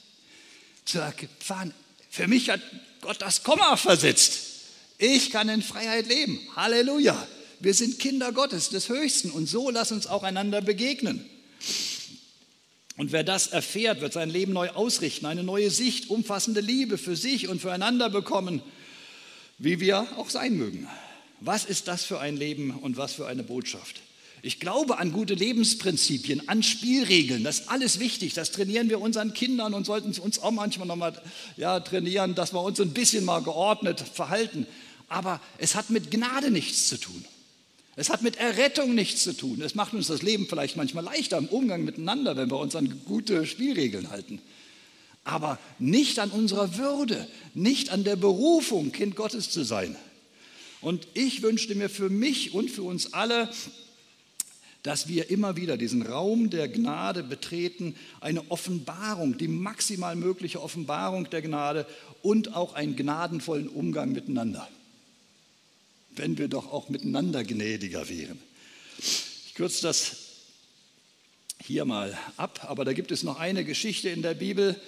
Zu 0.84 0.98
erfahren, 0.98 1.72
für 2.10 2.26
mich 2.26 2.50
hat 2.50 2.60
Gott 3.00 3.22
das 3.22 3.44
Komma 3.44 3.76
versetzt. 3.76 4.40
Ich 4.98 5.30
kann 5.30 5.48
in 5.48 5.62
Freiheit 5.62 6.08
leben. 6.08 6.40
Halleluja. 6.56 7.26
Wir 7.60 7.74
sind 7.74 7.98
Kinder 7.98 8.32
Gottes, 8.32 8.70
des 8.70 8.88
Höchsten. 8.88 9.30
Und 9.30 9.46
so 9.46 9.70
lass 9.70 9.92
uns 9.92 10.06
auch 10.06 10.22
einander 10.22 10.60
begegnen. 10.60 11.24
Und 12.96 13.12
wer 13.12 13.24
das 13.24 13.46
erfährt, 13.46 14.00
wird 14.00 14.12
sein 14.12 14.28
Leben 14.28 14.52
neu 14.52 14.70
ausrichten, 14.70 15.24
eine 15.24 15.42
neue 15.42 15.70
Sicht, 15.70 16.10
umfassende 16.10 16.60
Liebe 16.60 16.98
für 16.98 17.16
sich 17.16 17.48
und 17.48 17.60
füreinander 17.60 18.10
bekommen, 18.10 18.60
wie 19.56 19.80
wir 19.80 20.06
auch 20.18 20.28
sein 20.28 20.58
mögen. 20.58 20.86
Was 21.40 21.64
ist 21.64 21.88
das 21.88 22.04
für 22.04 22.20
ein 22.20 22.36
Leben 22.36 22.72
und 22.72 22.98
was 22.98 23.14
für 23.14 23.26
eine 23.26 23.42
Botschaft? 23.42 24.02
Ich 24.42 24.58
glaube 24.58 24.98
an 24.98 25.12
gute 25.12 25.34
Lebensprinzipien, 25.34 26.48
an 26.48 26.62
Spielregeln. 26.62 27.44
Das 27.44 27.60
ist 27.60 27.68
alles 27.68 27.98
wichtig. 27.98 28.32
Das 28.32 28.52
trainieren 28.52 28.88
wir 28.88 29.00
unseren 29.00 29.34
Kindern 29.34 29.74
und 29.74 29.84
sollten 29.84 30.18
uns 30.18 30.38
auch 30.38 30.50
manchmal 30.50 30.86
nochmal 30.86 31.20
ja, 31.56 31.80
trainieren, 31.80 32.34
dass 32.34 32.54
wir 32.54 32.62
uns 32.62 32.80
ein 32.80 32.94
bisschen 32.94 33.24
mal 33.24 33.42
geordnet 33.42 34.00
verhalten. 34.00 34.66
Aber 35.08 35.40
es 35.58 35.74
hat 35.74 35.90
mit 35.90 36.10
Gnade 36.10 36.50
nichts 36.50 36.88
zu 36.88 36.96
tun. 36.96 37.24
Es 37.96 38.08
hat 38.08 38.22
mit 38.22 38.36
Errettung 38.36 38.94
nichts 38.94 39.24
zu 39.24 39.36
tun. 39.36 39.60
Es 39.60 39.74
macht 39.74 39.92
uns 39.92 40.06
das 40.06 40.22
Leben 40.22 40.46
vielleicht 40.48 40.76
manchmal 40.76 41.04
leichter 41.04 41.36
im 41.36 41.46
Umgang 41.46 41.84
miteinander, 41.84 42.36
wenn 42.36 42.50
wir 42.50 42.58
uns 42.58 42.74
an 42.74 43.02
gute 43.04 43.44
Spielregeln 43.44 44.10
halten. 44.10 44.40
Aber 45.24 45.58
nicht 45.78 46.18
an 46.18 46.30
unserer 46.30 46.78
Würde, 46.78 47.28
nicht 47.52 47.90
an 47.90 48.04
der 48.04 48.16
Berufung, 48.16 48.92
Kind 48.92 49.16
Gottes 49.16 49.50
zu 49.50 49.64
sein. 49.64 49.96
Und 50.80 51.08
ich 51.12 51.42
wünschte 51.42 51.74
mir 51.74 51.90
für 51.90 52.08
mich 52.08 52.54
und 52.54 52.70
für 52.70 52.84
uns 52.84 53.12
alle, 53.12 53.50
dass 54.82 55.08
wir 55.08 55.30
immer 55.30 55.56
wieder 55.56 55.76
diesen 55.76 56.02
Raum 56.02 56.50
der 56.50 56.68
Gnade 56.68 57.22
betreten, 57.22 57.94
eine 58.20 58.50
Offenbarung, 58.50 59.36
die 59.36 59.48
maximal 59.48 60.16
mögliche 60.16 60.62
Offenbarung 60.62 61.28
der 61.28 61.42
Gnade 61.42 61.86
und 62.22 62.54
auch 62.54 62.74
einen 62.74 62.96
gnadenvollen 62.96 63.68
Umgang 63.68 64.12
miteinander. 64.12 64.68
Wenn 66.16 66.38
wir 66.38 66.48
doch 66.48 66.72
auch 66.72 66.88
miteinander 66.88 67.44
gnädiger 67.44 68.08
wären. 68.08 68.38
Ich 68.98 69.54
kürze 69.54 69.82
das 69.82 70.16
hier 71.62 71.84
mal 71.84 72.16
ab, 72.36 72.66
aber 72.68 72.84
da 72.84 72.92
gibt 72.92 73.12
es 73.12 73.22
noch 73.22 73.38
eine 73.38 73.64
Geschichte 73.64 74.08
in 74.08 74.22
der 74.22 74.34
Bibel, 74.34 74.80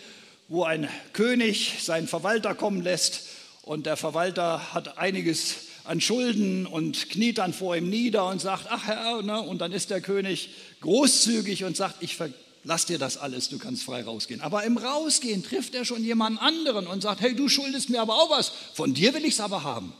wo 0.48 0.64
ein 0.64 0.88
König 1.12 1.74
seinen 1.80 2.08
Verwalter 2.08 2.54
kommen 2.54 2.82
lässt 2.82 3.28
und 3.62 3.86
der 3.86 3.96
Verwalter 3.96 4.74
hat 4.74 4.98
einiges 4.98 5.56
an 5.84 6.00
Schulden 6.00 6.66
und 6.66 7.10
kniet 7.10 7.38
dann 7.38 7.52
vor 7.52 7.76
ihm 7.76 7.88
nieder 7.90 8.26
und 8.28 8.40
sagt, 8.40 8.66
ach 8.68 8.86
Herr, 8.86 9.22
ne? 9.22 9.40
und 9.40 9.58
dann 9.58 9.72
ist 9.72 9.90
der 9.90 10.00
König 10.00 10.50
großzügig 10.80 11.64
und 11.64 11.76
sagt, 11.76 12.02
ich 12.02 12.16
lass 12.64 12.86
dir 12.86 12.98
das 12.98 13.16
alles, 13.16 13.48
du 13.48 13.58
kannst 13.58 13.82
frei 13.82 14.02
rausgehen. 14.02 14.40
Aber 14.40 14.64
im 14.64 14.78
Rausgehen 14.78 15.42
trifft 15.42 15.74
er 15.74 15.84
schon 15.84 16.04
jemand 16.04 16.40
anderen 16.40 16.86
und 16.86 17.02
sagt, 17.02 17.20
hey, 17.20 17.34
du 17.34 17.48
schuldest 17.48 17.90
mir 17.90 18.00
aber 18.00 18.14
auch 18.14 18.30
was, 18.30 18.52
von 18.74 18.94
dir 18.94 19.14
will 19.14 19.24
ich 19.24 19.34
es 19.34 19.40
aber 19.40 19.64
haben. 19.64 19.92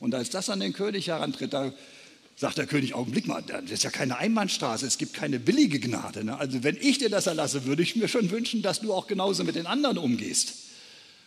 Und 0.00 0.14
als 0.14 0.30
das 0.30 0.50
an 0.50 0.60
den 0.60 0.72
König 0.72 1.08
herantritt, 1.08 1.52
da 1.52 1.72
sagt 2.36 2.58
der 2.58 2.66
König, 2.66 2.94
Augenblick 2.94 3.26
mal, 3.26 3.42
das 3.42 3.70
ist 3.70 3.84
ja 3.84 3.90
keine 3.90 4.16
Einbahnstraße, 4.16 4.86
es 4.86 4.96
gibt 4.96 5.12
keine 5.12 5.38
billige 5.38 5.78
Gnade. 5.78 6.24
Ne? 6.24 6.38
Also 6.38 6.62
wenn 6.64 6.76
ich 6.80 6.98
dir 6.98 7.10
das 7.10 7.26
erlasse, 7.26 7.66
würde 7.66 7.82
ich 7.82 7.96
mir 7.96 8.08
schon 8.08 8.30
wünschen, 8.30 8.62
dass 8.62 8.80
du 8.80 8.94
auch 8.94 9.06
genauso 9.06 9.44
mit 9.44 9.56
den 9.56 9.66
anderen 9.66 9.98
umgehst. 9.98 10.69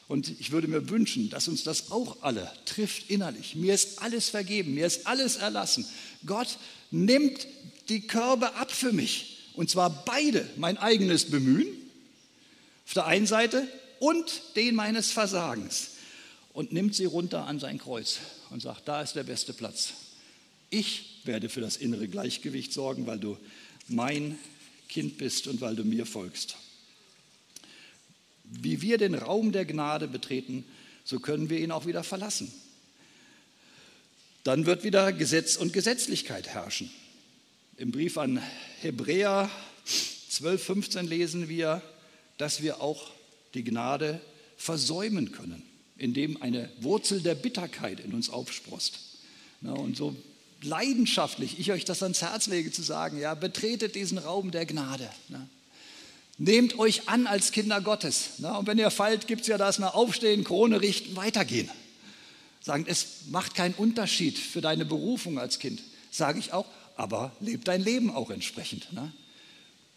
Und 0.07 0.39
ich 0.39 0.51
würde 0.51 0.67
mir 0.67 0.89
wünschen, 0.89 1.29
dass 1.29 1.47
uns 1.47 1.63
das 1.63 1.91
auch 1.91 2.21
alle 2.21 2.51
trifft 2.65 3.09
innerlich. 3.09 3.55
Mir 3.55 3.73
ist 3.73 4.01
alles 4.01 4.29
vergeben, 4.29 4.73
mir 4.73 4.85
ist 4.85 5.07
alles 5.07 5.37
erlassen. 5.37 5.85
Gott 6.25 6.57
nimmt 6.91 7.47
die 7.89 8.01
Körbe 8.01 8.55
ab 8.55 8.71
für 8.71 8.91
mich. 8.91 9.37
Und 9.53 9.69
zwar 9.69 10.03
beide, 10.05 10.47
mein 10.57 10.77
eigenes 10.77 11.29
Bemühen 11.29 11.67
auf 12.85 12.93
der 12.93 13.05
einen 13.05 13.27
Seite 13.27 13.67
und 13.99 14.41
den 14.55 14.75
meines 14.75 15.11
Versagens. 15.11 15.91
Und 16.51 16.71
nimmt 16.71 16.93
sie 16.95 17.05
runter 17.05 17.47
an 17.47 17.59
sein 17.59 17.79
Kreuz 17.79 18.19
und 18.49 18.61
sagt, 18.61 18.87
da 18.87 19.01
ist 19.01 19.15
der 19.15 19.23
beste 19.23 19.53
Platz. 19.53 19.93
Ich 20.69 21.21
werde 21.23 21.49
für 21.49 21.61
das 21.61 21.77
innere 21.77 22.07
Gleichgewicht 22.07 22.73
sorgen, 22.73 23.07
weil 23.07 23.19
du 23.19 23.37
mein 23.87 24.37
Kind 24.89 25.17
bist 25.17 25.47
und 25.47 25.61
weil 25.61 25.75
du 25.75 25.83
mir 25.83 26.05
folgst. 26.05 26.55
Wie 28.61 28.81
wir 28.81 28.97
den 28.97 29.15
Raum 29.15 29.51
der 29.51 29.65
Gnade 29.65 30.07
betreten, 30.07 30.65
so 31.03 31.19
können 31.19 31.49
wir 31.49 31.59
ihn 31.59 31.71
auch 31.71 31.85
wieder 31.85 32.03
verlassen. 32.03 32.51
Dann 34.43 34.65
wird 34.65 34.83
wieder 34.83 35.11
Gesetz 35.13 35.55
und 35.55 35.73
Gesetzlichkeit 35.73 36.47
herrschen. 36.47 36.91
Im 37.77 37.91
Brief 37.91 38.17
an 38.17 38.41
Hebräer 38.81 39.49
12, 40.29 40.63
15 40.63 41.07
lesen 41.07 41.49
wir, 41.49 41.81
dass 42.37 42.61
wir 42.61 42.81
auch 42.81 43.11
die 43.53 43.63
Gnade 43.63 44.19
versäumen 44.57 45.31
können, 45.31 45.63
indem 45.97 46.41
eine 46.41 46.69
Wurzel 46.81 47.21
der 47.21 47.35
Bitterkeit 47.35 47.99
in 47.99 48.13
uns 48.13 48.29
aufsprost. 48.29 48.99
und 49.61 49.95
so 49.95 50.15
leidenschaftlich 50.61 51.59
ich 51.59 51.71
euch 51.71 51.85
das 51.85 52.03
ans 52.03 52.21
Herz 52.21 52.47
lege 52.47 52.71
zu 52.71 52.81
sagen, 52.81 53.19
ja, 53.19 53.33
betretet 53.33 53.95
diesen 53.95 54.17
Raum 54.17 54.51
der 54.51 54.65
Gnade. 54.65 55.09
Nehmt 56.37 56.79
euch 56.79 57.07
an 57.09 57.27
als 57.27 57.51
Kinder 57.51 57.79
Gottes. 57.79 58.31
Na, 58.39 58.57
und 58.57 58.67
wenn 58.67 58.79
ihr 58.79 58.89
fallt, 58.89 59.27
gibt 59.27 59.41
es 59.41 59.47
ja 59.47 59.57
das 59.57 59.79
nach 59.79 59.93
Aufstehen, 59.93 60.43
Krone 60.43 60.81
richten, 60.81 61.15
weitergehen. 61.15 61.69
sagen, 62.61 62.85
es 62.87 63.25
macht 63.29 63.55
keinen 63.55 63.75
Unterschied 63.75 64.37
für 64.37 64.61
deine 64.61 64.85
Berufung 64.85 65.37
als 65.37 65.59
Kind. 65.59 65.83
Sage 66.11 66.39
ich 66.39 66.53
auch, 66.53 66.65
aber 66.95 67.35
leb 67.39 67.65
dein 67.65 67.81
Leben 67.81 68.09
auch 68.09 68.31
entsprechend. 68.31 68.91
Ne? 68.93 69.11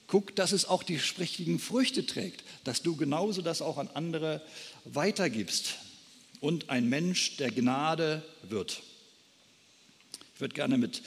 Guck, 0.08 0.36
dass 0.36 0.52
es 0.52 0.66
auch 0.66 0.82
die 0.82 1.00
richtigen 1.18 1.58
Früchte 1.58 2.06
trägt, 2.06 2.44
dass 2.64 2.82
du 2.82 2.96
genauso 2.96 3.40
das 3.42 3.62
auch 3.62 3.78
an 3.78 3.88
andere 3.94 4.42
weitergibst 4.84 5.76
und 6.40 6.70
ein 6.70 6.88
Mensch 6.88 7.36
der 7.38 7.50
Gnade 7.50 8.22
wird. 8.42 8.82
Ich 10.34 10.40
würde 10.40 10.54
gerne 10.54 10.76
mit 10.76 11.02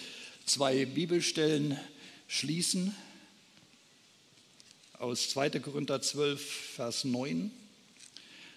zwei 0.45 0.85
Bibelstellen 0.85 1.79
schließen 2.27 2.95
aus 4.99 5.29
2. 5.29 5.61
Korinther 5.61 6.01
12, 6.01 6.41
Vers 6.75 7.05
9. 7.05 7.51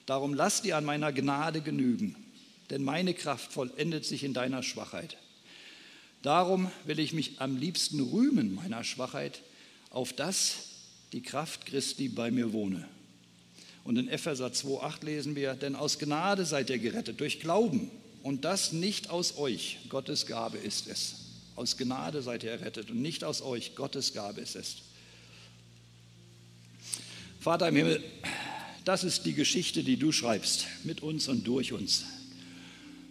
Darum 0.07 0.35
lass 0.35 0.61
dir 0.61 0.77
an 0.77 0.85
meiner 0.85 1.13
Gnade 1.13 1.61
genügen, 1.61 2.17
denn 2.71 2.83
meine 2.83 3.15
Kraft 3.15 3.53
vollendet 3.53 4.05
sich 4.05 4.25
in 4.25 4.35
deiner 4.35 4.65
Schwachheit. 4.65 5.17
Darum 6.23 6.71
will 6.85 6.99
ich 6.99 7.13
mich 7.13 7.41
am 7.41 7.57
liebsten 7.57 8.01
rühmen 8.01 8.57
meiner 8.57 8.83
Schwachheit, 8.83 9.41
auf 9.91 10.13
das 10.13 10.69
die 11.13 11.23
Kraft 11.23 11.67
Christi 11.67 12.09
bei 12.09 12.33
mir 12.33 12.53
wohne. 12.53 12.89
Und 13.85 13.97
in 13.97 14.09
Epheser 14.09 14.49
2,8 14.49 15.05
lesen 15.05 15.37
wir, 15.37 15.55
denn 15.55 15.77
aus 15.77 15.99
Gnade 16.01 16.45
seid 16.45 16.71
ihr 16.71 16.79
gerettet 16.79 17.21
durch 17.21 17.39
Glauben 17.39 17.91
und 18.23 18.45
das 18.45 18.73
nicht 18.73 19.11
aus 19.11 19.37
euch, 19.37 19.79
Gottes 19.89 20.27
Gabe 20.27 20.59
ist 20.59 20.89
es. 20.89 21.15
Aus 21.55 21.77
Gnade 21.77 22.23
seid 22.23 22.43
ihr 22.43 22.51
errettet 22.51 22.91
und 22.91 23.01
nicht 23.01 23.23
aus 23.23 23.43
euch, 23.43 23.77
Gottes 23.77 24.13
Gabe 24.13 24.41
ist 24.41 24.57
es. 24.57 24.77
Vater 27.43 27.67
im 27.67 27.75
Himmel, 27.75 28.01
das 28.85 29.03
ist 29.03 29.27
die 29.27 29.33
Geschichte, 29.33 29.83
die 29.83 29.97
du 29.97 30.13
schreibst, 30.13 30.69
mit 30.85 31.03
uns 31.03 31.27
und 31.27 31.45
durch 31.45 31.73
uns. 31.73 32.05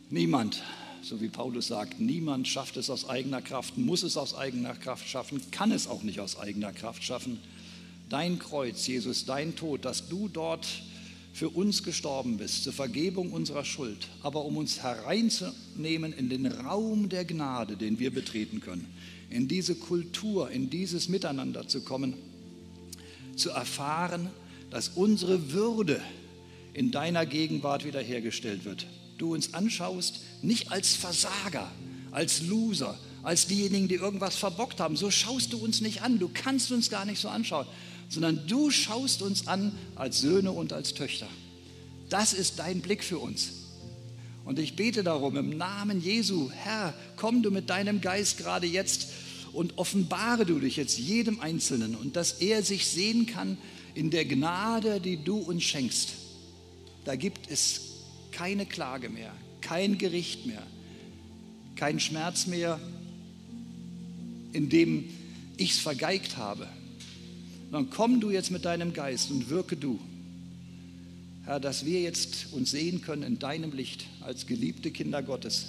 Niemand, 0.09 0.63
so 1.01 1.19
wie 1.19 1.27
Paulus 1.27 1.67
sagt, 1.67 1.99
niemand 1.99 2.47
schafft 2.47 2.77
es 2.77 2.89
aus 2.89 3.09
eigener 3.09 3.41
Kraft, 3.41 3.77
muss 3.77 4.03
es 4.03 4.15
aus 4.15 4.33
eigener 4.33 4.73
Kraft 4.73 5.05
schaffen, 5.09 5.41
kann 5.51 5.73
es 5.73 5.85
auch 5.85 6.03
nicht 6.03 6.21
aus 6.21 6.39
eigener 6.39 6.71
Kraft 6.71 7.03
schaffen. 7.03 7.39
Dein 8.07 8.39
Kreuz, 8.39 8.87
Jesus, 8.87 9.25
dein 9.25 9.57
Tod, 9.57 9.83
dass 9.83 10.07
du 10.07 10.29
dort 10.29 10.65
für 11.33 11.49
uns 11.49 11.83
gestorben 11.83 12.37
bist, 12.37 12.63
zur 12.63 12.71
Vergebung 12.71 13.33
unserer 13.33 13.65
Schuld, 13.65 14.07
aber 14.23 14.45
um 14.45 14.55
uns 14.55 14.81
hereinzunehmen 14.81 16.13
in 16.13 16.29
den 16.29 16.45
Raum 16.45 17.09
der 17.09 17.25
Gnade, 17.25 17.75
den 17.75 17.99
wir 17.99 18.13
betreten 18.13 18.61
können, 18.61 18.87
in 19.29 19.49
diese 19.49 19.75
Kultur, 19.75 20.49
in 20.51 20.69
dieses 20.69 21.09
Miteinander 21.09 21.67
zu 21.67 21.81
kommen, 21.81 22.13
zu 23.41 23.49
erfahren, 23.49 24.29
dass 24.69 24.89
unsere 24.89 25.51
Würde 25.51 26.01
in 26.73 26.91
deiner 26.91 27.25
Gegenwart 27.25 27.85
wiederhergestellt 27.85 28.63
wird. 28.65 28.87
Du 29.17 29.33
uns 29.33 29.53
anschaust, 29.53 30.21
nicht 30.41 30.71
als 30.71 30.95
Versager, 30.95 31.69
als 32.11 32.41
Loser, 32.43 32.97
als 33.23 33.47
diejenigen, 33.47 33.87
die 33.87 33.95
irgendwas 33.95 34.35
verbockt 34.35 34.79
haben. 34.79 34.95
So 34.95 35.11
schaust 35.11 35.53
du 35.53 35.57
uns 35.57 35.81
nicht 35.81 36.01
an. 36.01 36.19
Du 36.19 36.29
kannst 36.33 36.71
uns 36.71 36.89
gar 36.89 37.05
nicht 37.05 37.19
so 37.19 37.29
anschauen, 37.29 37.67
sondern 38.09 38.47
du 38.47 38.71
schaust 38.71 39.21
uns 39.21 39.47
an 39.47 39.73
als 39.95 40.21
Söhne 40.21 40.51
und 40.51 40.73
als 40.73 40.93
Töchter. 40.93 41.27
Das 42.09 42.33
ist 42.33 42.59
dein 42.59 42.81
Blick 42.81 43.03
für 43.03 43.19
uns. 43.19 43.53
Und 44.43 44.57
ich 44.57 44.75
bete 44.75 45.03
darum, 45.03 45.37
im 45.37 45.55
Namen 45.57 46.01
Jesu, 46.01 46.49
Herr, 46.51 46.93
komm 47.15 47.43
du 47.43 47.51
mit 47.51 47.69
deinem 47.69 48.01
Geist 48.01 48.37
gerade 48.37 48.65
jetzt 48.65 49.07
und 49.53 49.77
offenbare 49.77 50.45
du 50.45 50.59
dich 50.59 50.77
jetzt 50.77 50.97
jedem 50.97 51.39
Einzelnen 51.39 51.95
und 51.95 52.15
dass 52.15 52.33
er 52.33 52.63
sich 52.63 52.87
sehen 52.87 53.25
kann 53.25 53.57
in 53.93 54.09
der 54.09 54.25
Gnade, 54.25 55.01
die 55.01 55.17
du 55.17 55.37
uns 55.37 55.63
schenkst. 55.63 56.09
Da 57.05 57.15
gibt 57.15 57.49
es 57.49 57.81
keine 58.31 58.65
Klage 58.65 59.09
mehr, 59.09 59.33
kein 59.61 59.97
Gericht 59.97 60.45
mehr, 60.45 60.63
kein 61.75 61.99
Schmerz 61.99 62.47
mehr, 62.47 62.79
in 64.53 64.69
dem 64.69 65.09
ich 65.57 65.71
es 65.71 65.79
vergeigt 65.79 66.37
habe, 66.37 66.67
dann 67.71 67.89
komm 67.89 68.19
du 68.19 68.29
jetzt 68.29 68.51
mit 68.51 68.65
deinem 68.65 68.93
Geist 68.93 69.31
und 69.31 69.49
wirke 69.49 69.77
du. 69.77 69.99
Herr, 71.45 71.59
dass 71.59 71.85
wir 71.85 72.01
jetzt 72.01 72.47
uns 72.51 72.71
sehen 72.71 73.01
können 73.01 73.23
in 73.23 73.39
deinem 73.39 73.71
Licht 73.71 74.05
als 74.21 74.45
geliebte 74.45 74.91
Kinder 74.91 75.23
Gottes, 75.23 75.67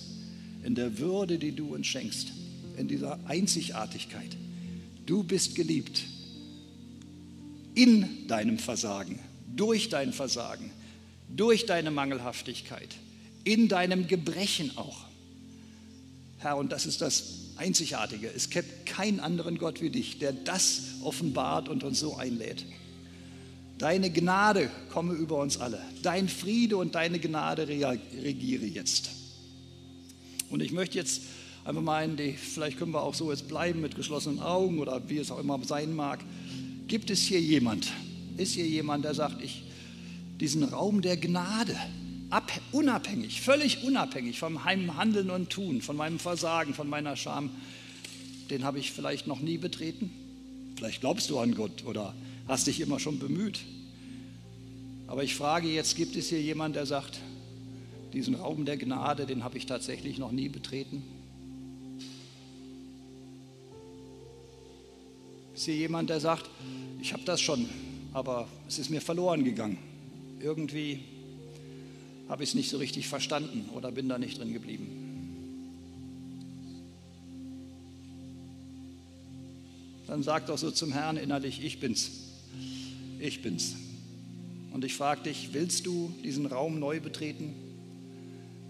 in 0.64 0.75
der 0.75 0.99
Würde, 0.99 1.38
die 1.38 1.53
du 1.53 1.75
uns 1.75 1.87
schenkst, 1.87 2.33
in 2.77 2.89
dieser 2.89 3.19
Einzigartigkeit. 3.27 4.37
Du 5.07 5.23
bist 5.23 5.55
geliebt 5.55 6.03
in 7.75 8.27
deinem 8.29 8.59
Versagen, 8.59 9.19
durch 9.55 9.89
dein 9.89 10.13
Versagen, 10.13 10.71
durch 11.29 11.67
deine 11.67 11.91
Mangelhaftigkeit, 11.91 12.95
in 13.45 13.69
deinem 13.69 14.07
Gebrechen 14.07 14.77
auch. 14.77 15.07
Herr, 16.39 16.57
und 16.57 16.73
das 16.73 16.87
ist 16.87 17.01
das 17.01 17.39
Einzigartige. 17.57 18.31
Es 18.35 18.51
gibt 18.51 18.87
keinen 18.87 19.21
anderen 19.21 19.59
Gott 19.59 19.81
wie 19.81 19.91
dich, 19.91 20.19
der 20.19 20.33
das 20.33 20.83
offenbart 21.03 21.69
und 21.69 21.85
uns 21.85 22.01
so 22.01 22.17
einlädt. 22.17 22.65
Deine 23.79 24.11
Gnade 24.11 24.71
komme 24.91 25.15
über 25.15 25.39
uns 25.39 25.59
alle. 25.59 25.81
Dein 26.03 26.29
Friede 26.29 26.77
und 26.77 26.95
deine 26.95 27.19
Gnade 27.19 27.67
regiere 27.67 28.65
jetzt. 28.65 29.11
Und 30.51 30.61
ich 30.63 30.73
möchte 30.73 30.99
jetzt 30.99 31.23
einfach 31.64 31.83
mal 31.83 32.05
in 32.05 32.16
die, 32.16 32.33
vielleicht 32.33 32.79
können 32.79 32.92
wir 32.92 33.03
auch 33.03 33.14
so 33.14 33.31
jetzt 33.31 33.48
bleiben 33.48 33.81
mit 33.81 33.94
geschlossenen 33.94 34.40
Augen 34.40 34.79
oder 34.79 35.09
wie 35.09 35.18
es 35.18 35.31
auch 35.31 35.38
immer 35.38 35.62
sein 35.64 35.94
mag. 35.94 36.20
Gibt 36.88 37.11
es 37.11 37.20
hier 37.20 37.40
jemand? 37.40 37.92
Ist 38.37 38.55
hier 38.55 38.66
jemand, 38.66 39.05
der 39.05 39.14
sagt, 39.14 39.42
ich 39.42 39.62
diesen 40.40 40.64
Raum 40.64 41.03
der 41.03 41.16
Gnade, 41.16 41.77
ab, 42.31 42.51
unabhängig, 42.72 43.40
völlig 43.42 43.85
unabhängig 43.85 44.40
von 44.40 44.55
meinem 44.55 44.96
Handeln 44.96 45.31
und 45.31 45.51
Tun, 45.51 45.83
von 45.83 45.96
meinem 45.96 46.18
Versagen, 46.18 46.75
von 46.75 46.88
meiner 46.88 47.14
Scham, 47.14 47.51
den 48.51 48.64
habe 48.64 48.81
ich 48.81 48.90
vielleicht 48.90 49.29
noch 49.29 49.40
nie 49.40 49.57
betreten. 49.57 50.11
Vielleicht 50.77 51.01
glaubst 51.01 51.31
du 51.31 51.38
an 51.38 51.55
Gott 51.55 51.85
oder 51.85 52.12
hast 52.48 52.66
dich 52.66 52.81
immer 52.81 52.98
schon 52.98 53.20
bemüht. 53.20 53.61
Aber 55.07 55.22
ich 55.22 55.37
frage 55.37 55.68
jetzt, 55.68 55.94
gibt 55.94 56.16
es 56.16 56.29
hier 56.29 56.42
jemanden, 56.42 56.75
der 56.75 56.87
sagt, 56.87 57.20
diesen 58.12 58.35
Raum 58.35 58.64
der 58.64 58.79
Gnade, 58.79 59.27
den 59.27 59.44
habe 59.44 59.59
ich 59.59 59.66
tatsächlich 59.66 60.18
noch 60.18 60.33
nie 60.33 60.48
betreten? 60.48 61.03
Ist 65.62 65.66
hier 65.66 65.77
jemand, 65.77 66.11
der 66.11 66.18
sagt, 66.18 66.51
ich 67.01 67.12
habe 67.12 67.22
das 67.22 67.40
schon, 67.40 67.68
aber 68.12 68.48
es 68.66 68.81
ist 68.81 68.90
mir 68.90 69.01
verloren 69.01 69.44
gegangen. 69.44 69.79
Irgendwie 70.40 71.05
habe 72.29 72.42
ich 72.42 72.48
es 72.48 72.55
nicht 72.57 72.68
so 72.68 72.79
richtig 72.79 73.07
verstanden 73.07 73.68
oder 73.72 73.92
bin 73.92 74.09
da 74.09 74.18
nicht 74.18 74.40
drin 74.40 74.53
geblieben. 74.53 74.88
Dann 80.09 80.25
sag 80.25 80.46
doch 80.46 80.59
so 80.59 80.72
zum 80.72 80.90
Herrn 80.90 81.16
innerlich, 81.16 81.64
ich 81.64 81.79
bin's. 81.79 82.11
Ich 83.20 83.40
bin's. 83.40 83.77
Und 84.72 84.85
ich 84.85 84.94
frage 84.94 85.22
dich, 85.22 85.51
willst 85.53 85.87
du 85.87 86.12
diesen 86.25 86.46
Raum 86.46 86.81
neu 86.81 86.98
betreten? 86.98 87.55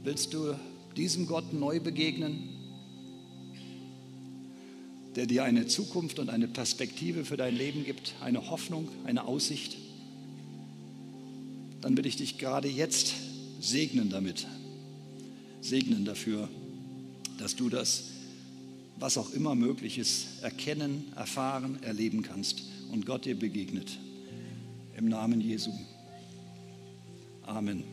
Willst 0.05 0.35
du 0.35 0.55
diesem 0.95 1.27
Gott 1.27 1.55
neu 1.55 1.81
begegnen, 1.81 2.51
der 5.17 5.27
dir 5.27 5.45
eine 5.45 5.67
Zukunft 5.67 6.19
und 6.19 6.31
eine 6.31 6.49
Perspektive 6.49 7.25
für 7.25 7.37
dein 7.37 7.55
Leben 7.55 7.85
gibt, 7.85 8.15
eine 8.21 8.51
Hoffnung, 8.51 8.89
eine 9.05 9.27
Aussicht? 9.27 9.77
Dann 11.81 11.97
will 11.97 12.07
ich 12.07 12.17
dich 12.17 12.39
gerade 12.39 12.69
jetzt 12.69 13.15
segnen 13.61 14.09
damit. 14.11 14.47
Segnen 15.61 16.05
dafür, 16.05 16.49
dass 17.39 17.57
du 17.57 17.69
das, 17.69 18.05
was 18.99 19.19
auch 19.19 19.33
immer 19.33 19.55
möglich 19.55 19.99
ist, 19.99 20.43
erkennen, 20.43 21.13
erfahren, 21.17 21.79
erleben 21.83 22.23
kannst 22.23 22.63
und 22.91 23.07
Gott 23.07 23.25
dir 23.25 23.39
begegnet. 23.39 23.99
Im 24.97 25.09
Namen 25.09 25.41
Jesu. 25.41 25.73
Amen. 27.43 27.92